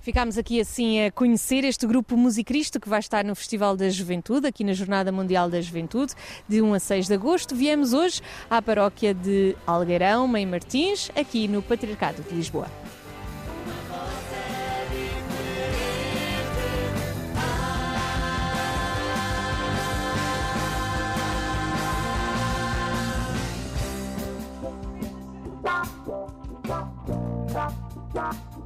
Ficámos 0.00 0.36
aqui 0.36 0.60
assim 0.60 1.04
a 1.04 1.12
conhecer 1.12 1.62
este 1.62 1.86
grupo 1.86 2.16
Musicristo 2.16 2.80
que 2.80 2.88
vai 2.88 2.98
estar 2.98 3.24
no 3.24 3.36
Festival 3.36 3.76
da 3.76 3.88
Juventude, 3.88 4.48
aqui 4.48 4.64
na 4.64 4.72
Jornada 4.72 5.12
Mundial 5.12 5.48
da 5.48 5.60
Juventude, 5.60 6.14
de 6.48 6.60
1 6.60 6.74
a 6.74 6.80
6 6.80 7.06
de 7.06 7.14
agosto. 7.14 7.54
Viemos 7.54 7.92
hoje 7.92 8.20
à 8.50 8.60
paróquia 8.60 9.14
de 9.14 9.56
Algueirão, 9.64 10.26
Mãe 10.26 10.44
Martins, 10.44 11.08
aqui 11.14 11.46
no 11.46 11.62
Patriarcado 11.62 12.20
de 12.24 12.34
Lisboa. 12.34 12.68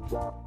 Como 0.09 0.46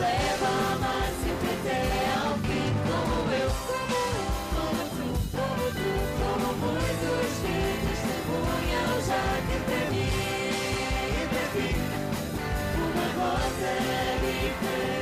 leva 0.00 0.48
amar 0.72 1.10
sempre 1.22 1.52
ao 2.24 2.34
fim 2.38 2.70
Como 2.88 3.16
eu, 3.32 3.50
como 4.54 4.80
tu, 4.96 5.06
como 5.36 5.64
tu, 5.76 5.90
como 6.18 6.48
muitos 6.60 7.32
que 7.42 7.56
testemunham 7.84 8.92
já 9.06 9.26
que 9.46 9.58
mim 9.92 10.12
e 11.12 11.64
uma 12.80 13.06
diferente. 14.24 15.00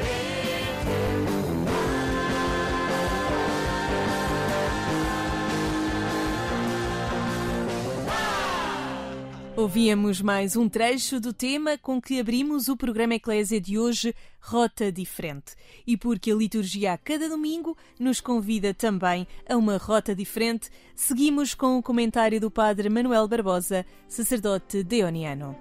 Ouvíamos 9.58 10.22
mais 10.22 10.54
um 10.54 10.68
trecho 10.68 11.18
do 11.18 11.32
tema 11.32 11.76
com 11.76 12.00
que 12.00 12.20
abrimos 12.20 12.68
o 12.68 12.76
programa 12.76 13.16
Eclésia 13.16 13.60
de 13.60 13.76
hoje, 13.76 14.14
Rota 14.40 14.92
Diferente. 14.92 15.56
E 15.84 15.96
porque 15.96 16.30
a 16.30 16.34
liturgia 16.36 16.92
a 16.92 16.96
cada 16.96 17.28
domingo 17.28 17.76
nos 17.98 18.20
convida 18.20 18.72
também 18.72 19.26
a 19.48 19.56
uma 19.56 19.76
rota 19.76 20.14
diferente, 20.14 20.70
seguimos 20.94 21.54
com 21.54 21.76
o 21.76 21.82
comentário 21.82 22.40
do 22.40 22.52
Padre 22.52 22.88
Manuel 22.88 23.26
Barbosa, 23.26 23.84
sacerdote 24.06 24.84
deoniano. 24.84 25.56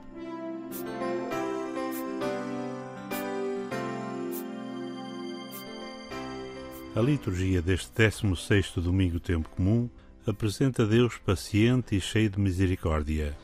A 6.96 7.02
liturgia 7.02 7.64
deste 7.64 7.92
16º 7.94 8.80
domingo 8.80 9.20
tempo 9.20 9.50
comum 9.50 9.90
apresenta 10.28 10.86
Deus 10.86 11.18
paciente 11.18 11.96
e 11.96 12.00
cheio 12.00 12.30
de 12.30 12.40
misericórdia 12.40 13.36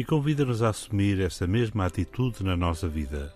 e 0.00 0.04
convida-nos 0.04 0.62
a 0.62 0.70
assumir 0.70 1.20
essa 1.20 1.46
mesma 1.46 1.84
atitude 1.84 2.42
na 2.42 2.56
nossa 2.56 2.88
vida. 2.88 3.34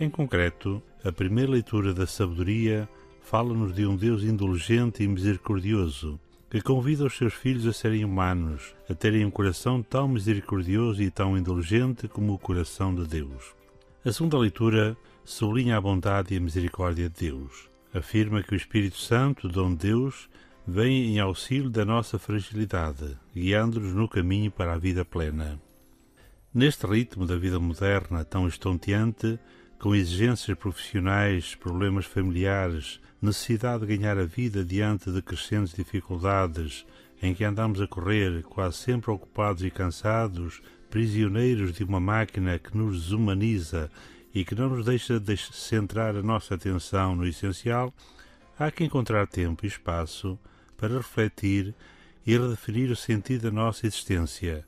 Em 0.00 0.08
concreto, 0.08 0.82
a 1.04 1.12
primeira 1.12 1.52
leitura 1.52 1.92
da 1.92 2.06
sabedoria 2.06 2.88
fala-nos 3.20 3.74
de 3.74 3.86
um 3.86 3.94
Deus 3.94 4.22
indulgente 4.22 5.02
e 5.02 5.08
misericordioso, 5.08 6.18
que 6.48 6.62
convida 6.62 7.04
os 7.04 7.14
seus 7.14 7.34
filhos 7.34 7.66
a 7.66 7.72
serem 7.74 8.02
humanos, 8.02 8.74
a 8.88 8.94
terem 8.94 9.26
um 9.26 9.30
coração 9.30 9.82
tão 9.82 10.08
misericordioso 10.08 11.02
e 11.02 11.10
tão 11.10 11.36
indulgente 11.36 12.08
como 12.08 12.32
o 12.32 12.38
coração 12.38 12.94
de 12.94 13.06
Deus. 13.06 13.54
A 14.02 14.10
segunda 14.10 14.38
leitura 14.38 14.96
sublinha 15.22 15.76
a 15.76 15.80
bondade 15.82 16.32
e 16.32 16.38
a 16.38 16.40
misericórdia 16.40 17.10
de 17.10 17.28
Deus. 17.28 17.68
Afirma 17.92 18.42
que 18.42 18.54
o 18.54 18.56
Espírito 18.56 18.96
Santo, 18.96 19.50
dom 19.50 19.74
de 19.74 19.88
Deus, 19.88 20.30
vem 20.66 21.14
em 21.14 21.20
auxílio 21.20 21.68
da 21.68 21.84
nossa 21.84 22.18
fragilidade, 22.18 23.18
guiando-nos 23.34 23.92
no 23.92 24.08
caminho 24.08 24.50
para 24.50 24.72
a 24.72 24.78
vida 24.78 25.04
plena. 25.04 25.60
Neste 26.54 26.86
ritmo 26.86 27.26
da 27.26 27.36
vida 27.36 27.60
moderna 27.60 28.24
tão 28.24 28.48
estonteante, 28.48 29.38
com 29.78 29.94
exigências 29.94 30.56
profissionais, 30.56 31.54
problemas 31.54 32.06
familiares, 32.06 32.98
necessidade 33.20 33.86
de 33.86 33.96
ganhar 33.96 34.18
a 34.18 34.24
vida 34.24 34.64
diante 34.64 35.10
de 35.10 35.20
crescentes 35.20 35.74
dificuldades, 35.74 36.86
em 37.22 37.34
que 37.34 37.44
andamos 37.44 37.80
a 37.80 37.86
correr, 37.86 38.42
quase 38.44 38.78
sempre 38.78 39.10
ocupados 39.10 39.62
e 39.62 39.70
cansados, 39.70 40.62
prisioneiros 40.90 41.74
de 41.74 41.84
uma 41.84 42.00
máquina 42.00 42.58
que 42.58 42.76
nos 42.76 43.02
desumaniza 43.02 43.90
e 44.34 44.44
que 44.44 44.54
não 44.54 44.68
nos 44.68 44.84
deixa 44.84 45.18
de 45.18 45.36
centrar 45.36 46.16
a 46.16 46.22
nossa 46.22 46.54
atenção 46.54 47.16
no 47.16 47.26
essencial, 47.26 47.92
há 48.58 48.70
que 48.70 48.84
encontrar 48.84 49.26
tempo 49.26 49.64
e 49.64 49.68
espaço 49.68 50.38
para 50.76 50.96
refletir 50.96 51.74
e 52.26 52.36
redefinir 52.36 52.90
o 52.90 52.96
sentido 52.96 53.42
da 53.42 53.50
nossa 53.50 53.86
existência, 53.86 54.66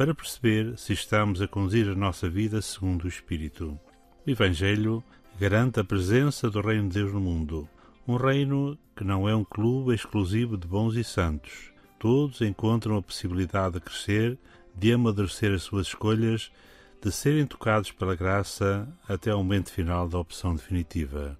para 0.00 0.14
perceber 0.14 0.78
se 0.78 0.94
estamos 0.94 1.42
a 1.42 1.46
conduzir 1.46 1.86
a 1.86 1.94
nossa 1.94 2.26
vida 2.26 2.62
segundo 2.62 3.04
o 3.04 3.06
Espírito. 3.06 3.78
O 4.26 4.30
Evangelho 4.30 5.04
garante 5.38 5.78
a 5.78 5.84
presença 5.84 6.48
do 6.48 6.62
Reino 6.62 6.88
de 6.88 6.94
Deus 6.94 7.12
no 7.12 7.20
mundo, 7.20 7.68
um 8.08 8.16
reino 8.16 8.78
que 8.96 9.04
não 9.04 9.28
é 9.28 9.36
um 9.36 9.44
clube 9.44 9.94
exclusivo 9.94 10.56
de 10.56 10.66
bons 10.66 10.96
e 10.96 11.04
santos. 11.04 11.70
Todos 11.98 12.40
encontram 12.40 12.96
a 12.96 13.02
possibilidade 13.02 13.74
de 13.74 13.80
crescer, 13.82 14.38
de 14.74 14.90
amadurecer 14.90 15.52
as 15.52 15.64
suas 15.64 15.88
escolhas, 15.88 16.50
de 17.02 17.12
serem 17.12 17.44
tocados 17.44 17.92
pela 17.92 18.16
graça 18.16 18.88
até 19.06 19.30
ao 19.30 19.44
momento 19.44 19.70
final 19.70 20.08
da 20.08 20.18
opção 20.18 20.54
definitiva. 20.54 21.36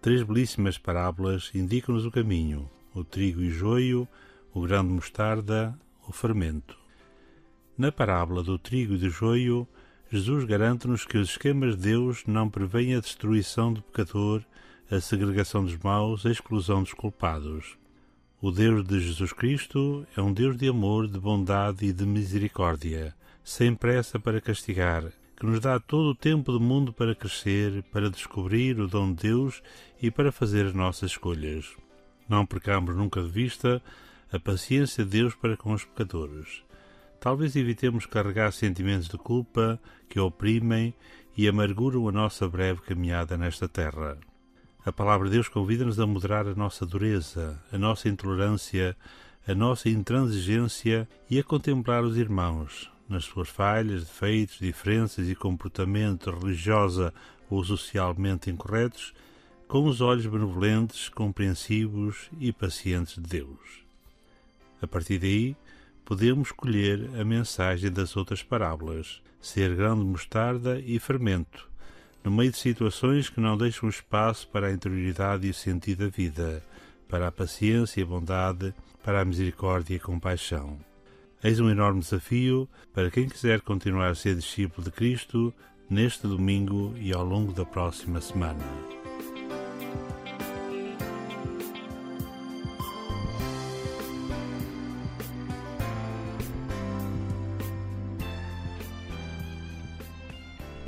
Três 0.00 0.22
belíssimas 0.22 0.78
parábolas 0.78 1.50
indicam-nos 1.52 2.06
o 2.06 2.10
caminho: 2.12 2.70
o 2.94 3.02
trigo 3.02 3.40
e 3.40 3.50
joio, 3.50 4.06
o 4.52 4.60
grão 4.60 4.86
de 4.86 4.92
mostarda, 4.92 5.76
o 6.06 6.12
fermento. 6.12 6.83
Na 7.76 7.90
parábola 7.90 8.40
do 8.40 8.56
trigo 8.56 8.94
e 8.94 8.98
do 8.98 9.10
joio, 9.10 9.66
Jesus 10.08 10.44
garante-nos 10.44 11.04
que 11.04 11.18
os 11.18 11.30
esquemas 11.30 11.76
de 11.76 11.88
Deus 11.88 12.22
não 12.24 12.48
prevêem 12.48 12.94
a 12.94 13.00
destruição 13.00 13.72
do 13.72 13.82
pecador, 13.82 14.44
a 14.88 15.00
segregação 15.00 15.64
dos 15.64 15.76
maus, 15.78 16.24
a 16.24 16.30
exclusão 16.30 16.84
dos 16.84 16.92
culpados. 16.92 17.76
O 18.40 18.52
Deus 18.52 18.86
de 18.86 19.00
Jesus 19.00 19.32
Cristo 19.32 20.06
é 20.16 20.22
um 20.22 20.32
Deus 20.32 20.56
de 20.56 20.68
amor, 20.68 21.08
de 21.08 21.18
bondade 21.18 21.84
e 21.84 21.92
de 21.92 22.06
misericórdia, 22.06 23.12
sem 23.42 23.74
pressa 23.74 24.20
para 24.20 24.40
castigar, 24.40 25.12
que 25.36 25.44
nos 25.44 25.58
dá 25.58 25.80
todo 25.80 26.10
o 26.10 26.14
tempo 26.14 26.52
do 26.52 26.60
mundo 26.60 26.92
para 26.92 27.12
crescer, 27.12 27.82
para 27.90 28.08
descobrir 28.08 28.78
o 28.78 28.86
dom 28.86 29.12
de 29.12 29.22
Deus 29.30 29.60
e 30.00 30.12
para 30.12 30.30
fazer 30.30 30.66
as 30.66 30.74
nossas 30.74 31.10
escolhas. 31.10 31.74
Não 32.28 32.46
percamos 32.46 32.94
nunca 32.94 33.20
de 33.20 33.30
vista 33.30 33.82
a 34.30 34.38
paciência 34.38 35.04
de 35.04 35.10
Deus 35.10 35.34
para 35.34 35.56
com 35.56 35.72
os 35.72 35.84
pecadores. 35.84 36.62
Talvez 37.24 37.56
evitemos 37.56 38.04
carregar 38.04 38.52
sentimentos 38.52 39.08
de 39.08 39.16
culpa 39.16 39.80
que 40.10 40.20
oprimem 40.20 40.92
e 41.34 41.48
amarguram 41.48 42.06
a 42.06 42.12
nossa 42.12 42.46
breve 42.46 42.82
caminhada 42.82 43.38
nesta 43.38 43.66
terra. 43.66 44.18
A 44.84 44.92
palavra 44.92 45.28
de 45.28 45.36
Deus 45.36 45.48
convida-nos 45.48 45.98
a 45.98 46.06
moderar 46.06 46.46
a 46.46 46.54
nossa 46.54 46.84
dureza, 46.84 47.58
a 47.72 47.78
nossa 47.78 48.10
intolerância, 48.10 48.94
a 49.48 49.54
nossa 49.54 49.88
intransigência 49.88 51.08
e 51.30 51.38
a 51.38 51.42
contemplar 51.42 52.04
os 52.04 52.18
irmãos, 52.18 52.92
nas 53.08 53.24
suas 53.24 53.48
falhas, 53.48 54.04
defeitos, 54.04 54.58
diferenças 54.58 55.26
e 55.26 55.34
comportamento 55.34 56.30
religiosa 56.30 57.10
ou 57.48 57.64
socialmente 57.64 58.50
incorretos, 58.50 59.14
com 59.66 59.86
os 59.86 60.02
olhos 60.02 60.26
benevolentes, 60.26 61.08
compreensivos 61.08 62.28
e 62.38 62.52
pacientes 62.52 63.14
de 63.14 63.22
Deus. 63.22 63.82
A 64.82 64.86
partir 64.86 65.18
daí, 65.18 65.56
podemos 66.04 66.52
colher 66.52 67.10
a 67.18 67.24
mensagem 67.24 67.90
das 67.90 68.16
outras 68.16 68.42
parábolas, 68.42 69.22
ser 69.40 69.74
grão 69.74 69.98
de 69.98 70.04
mostarda 70.04 70.80
e 70.80 70.98
fermento, 70.98 71.68
no 72.22 72.30
meio 72.30 72.50
de 72.50 72.58
situações 72.58 73.28
que 73.28 73.40
não 73.40 73.56
deixam 73.56 73.88
espaço 73.88 74.48
para 74.48 74.68
a 74.68 74.72
interioridade 74.72 75.46
e 75.46 75.50
o 75.50 75.54
sentido 75.54 76.04
da 76.04 76.10
vida, 76.10 76.62
para 77.08 77.28
a 77.28 77.32
paciência 77.32 78.00
e 78.00 78.02
a 78.02 78.06
bondade, 78.06 78.74
para 79.02 79.20
a 79.20 79.24
misericórdia 79.24 79.94
e 79.94 79.96
a 79.96 80.00
compaixão. 80.00 80.78
Eis 81.42 81.60
um 81.60 81.68
enorme 81.68 82.00
desafio 82.00 82.66
para 82.94 83.10
quem 83.10 83.28
quiser 83.28 83.60
continuar 83.60 84.08
a 84.10 84.14
ser 84.14 84.34
discípulo 84.34 84.84
de 84.84 84.90
Cristo 84.90 85.52
neste 85.90 86.26
domingo 86.26 86.94
e 86.96 87.12
ao 87.12 87.22
longo 87.22 87.52
da 87.52 87.66
próxima 87.66 88.20
semana. 88.20 89.03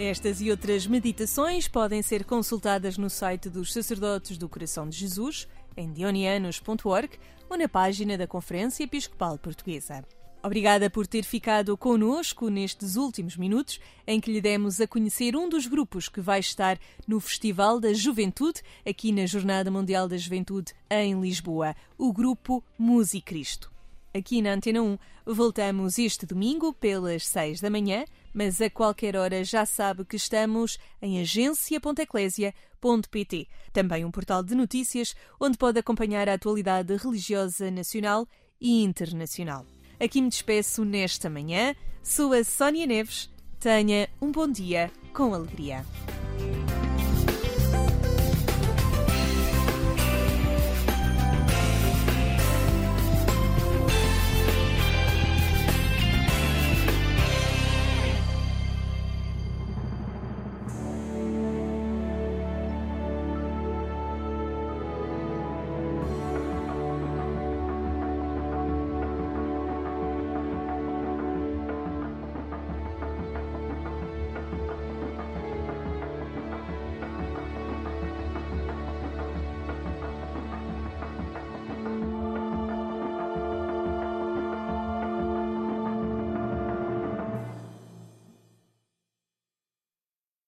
Estas 0.07 0.40
e 0.40 0.53
outras 0.53 0.87
meditações 0.87 1.66
podem 1.66 2.01
ser 2.01 2.25
consultadas 2.25 2.97
no 2.97 3.11
site 3.11 3.51
dos 3.51 3.73
Sacerdotes 3.73 4.38
do 4.38 4.49
Coração 4.49 4.88
de 4.88 4.97
Jesus, 4.97 5.49
em 5.77 5.92
dionianos.org 5.92 7.19
ou 7.51 7.59
na 7.59 7.69
página 7.69 8.16
da 8.16 8.25
Conferência 8.25 8.85
Episcopal 8.85 9.37
Portuguesa. 9.37 10.05
Obrigada 10.45 10.88
por 10.88 11.09
ter 11.09 11.25
ficado 11.25 11.77
conosco 11.77 12.49
nestes 12.49 12.95
últimos 12.95 13.37
minutos 13.37 13.81
em 14.07 14.21
que 14.21 14.33
lhe 14.33 14.40
demos 14.40 14.81
a 14.81 14.87
conhecer 14.87 15.35
um 15.35 15.49
dos 15.49 15.66
grupos 15.66 16.09
que 16.09 16.21
vai 16.21 16.38
estar 16.38 16.79
no 17.05 17.19
Festival 17.19 17.81
da 17.81 17.92
Juventude, 17.92 18.62
aqui 18.88 19.11
na 19.11 19.27
Jornada 19.27 19.73
Mundial 19.73 20.07
da 20.07 20.16
Juventude 20.16 20.73
em 20.88 21.21
Lisboa, 21.21 21.75
o 21.99 22.12
grupo 22.12 22.62
Musicristo. 22.79 23.73
Aqui 24.14 24.40
na 24.40 24.53
Antena 24.53 24.81
1, 24.81 24.97
voltamos 25.27 25.99
este 25.99 26.25
domingo 26.25 26.73
pelas 26.73 27.27
6 27.27 27.61
da 27.61 27.69
manhã 27.69 28.05
mas 28.37 28.61
a 28.61 28.68
qualquer 28.68 29.16
hora 29.16 29.42
já 29.42 29.64
sabe 29.64 30.05
que 30.05 30.16
estamos 30.16 30.79
em 31.01 31.22
agência.eclésia.pt, 31.22 33.49
também 33.72 34.05
um 34.05 34.11
portal 34.11 34.42
de 34.42 34.55
notícias 34.55 35.16
onde 35.40 35.57
pode 35.57 35.79
acompanhar 35.79 36.29
a 36.29 36.35
atualidade 36.35 36.94
religiosa 36.96 37.70
nacional 37.70 38.29
e 38.61 38.85
internacional. 38.85 39.64
Aqui 39.99 40.20
me 40.20 40.29
despeço 40.29 40.85
nesta 40.85 41.31
manhã. 41.31 41.75
Sou 42.03 42.35
a 42.35 42.44
Sónia 42.44 42.85
Neves. 42.85 43.31
Tenha 43.59 44.07
um 44.20 44.31
bom 44.31 44.46
dia 44.46 44.92
com 45.14 45.33
alegria. 45.33 45.83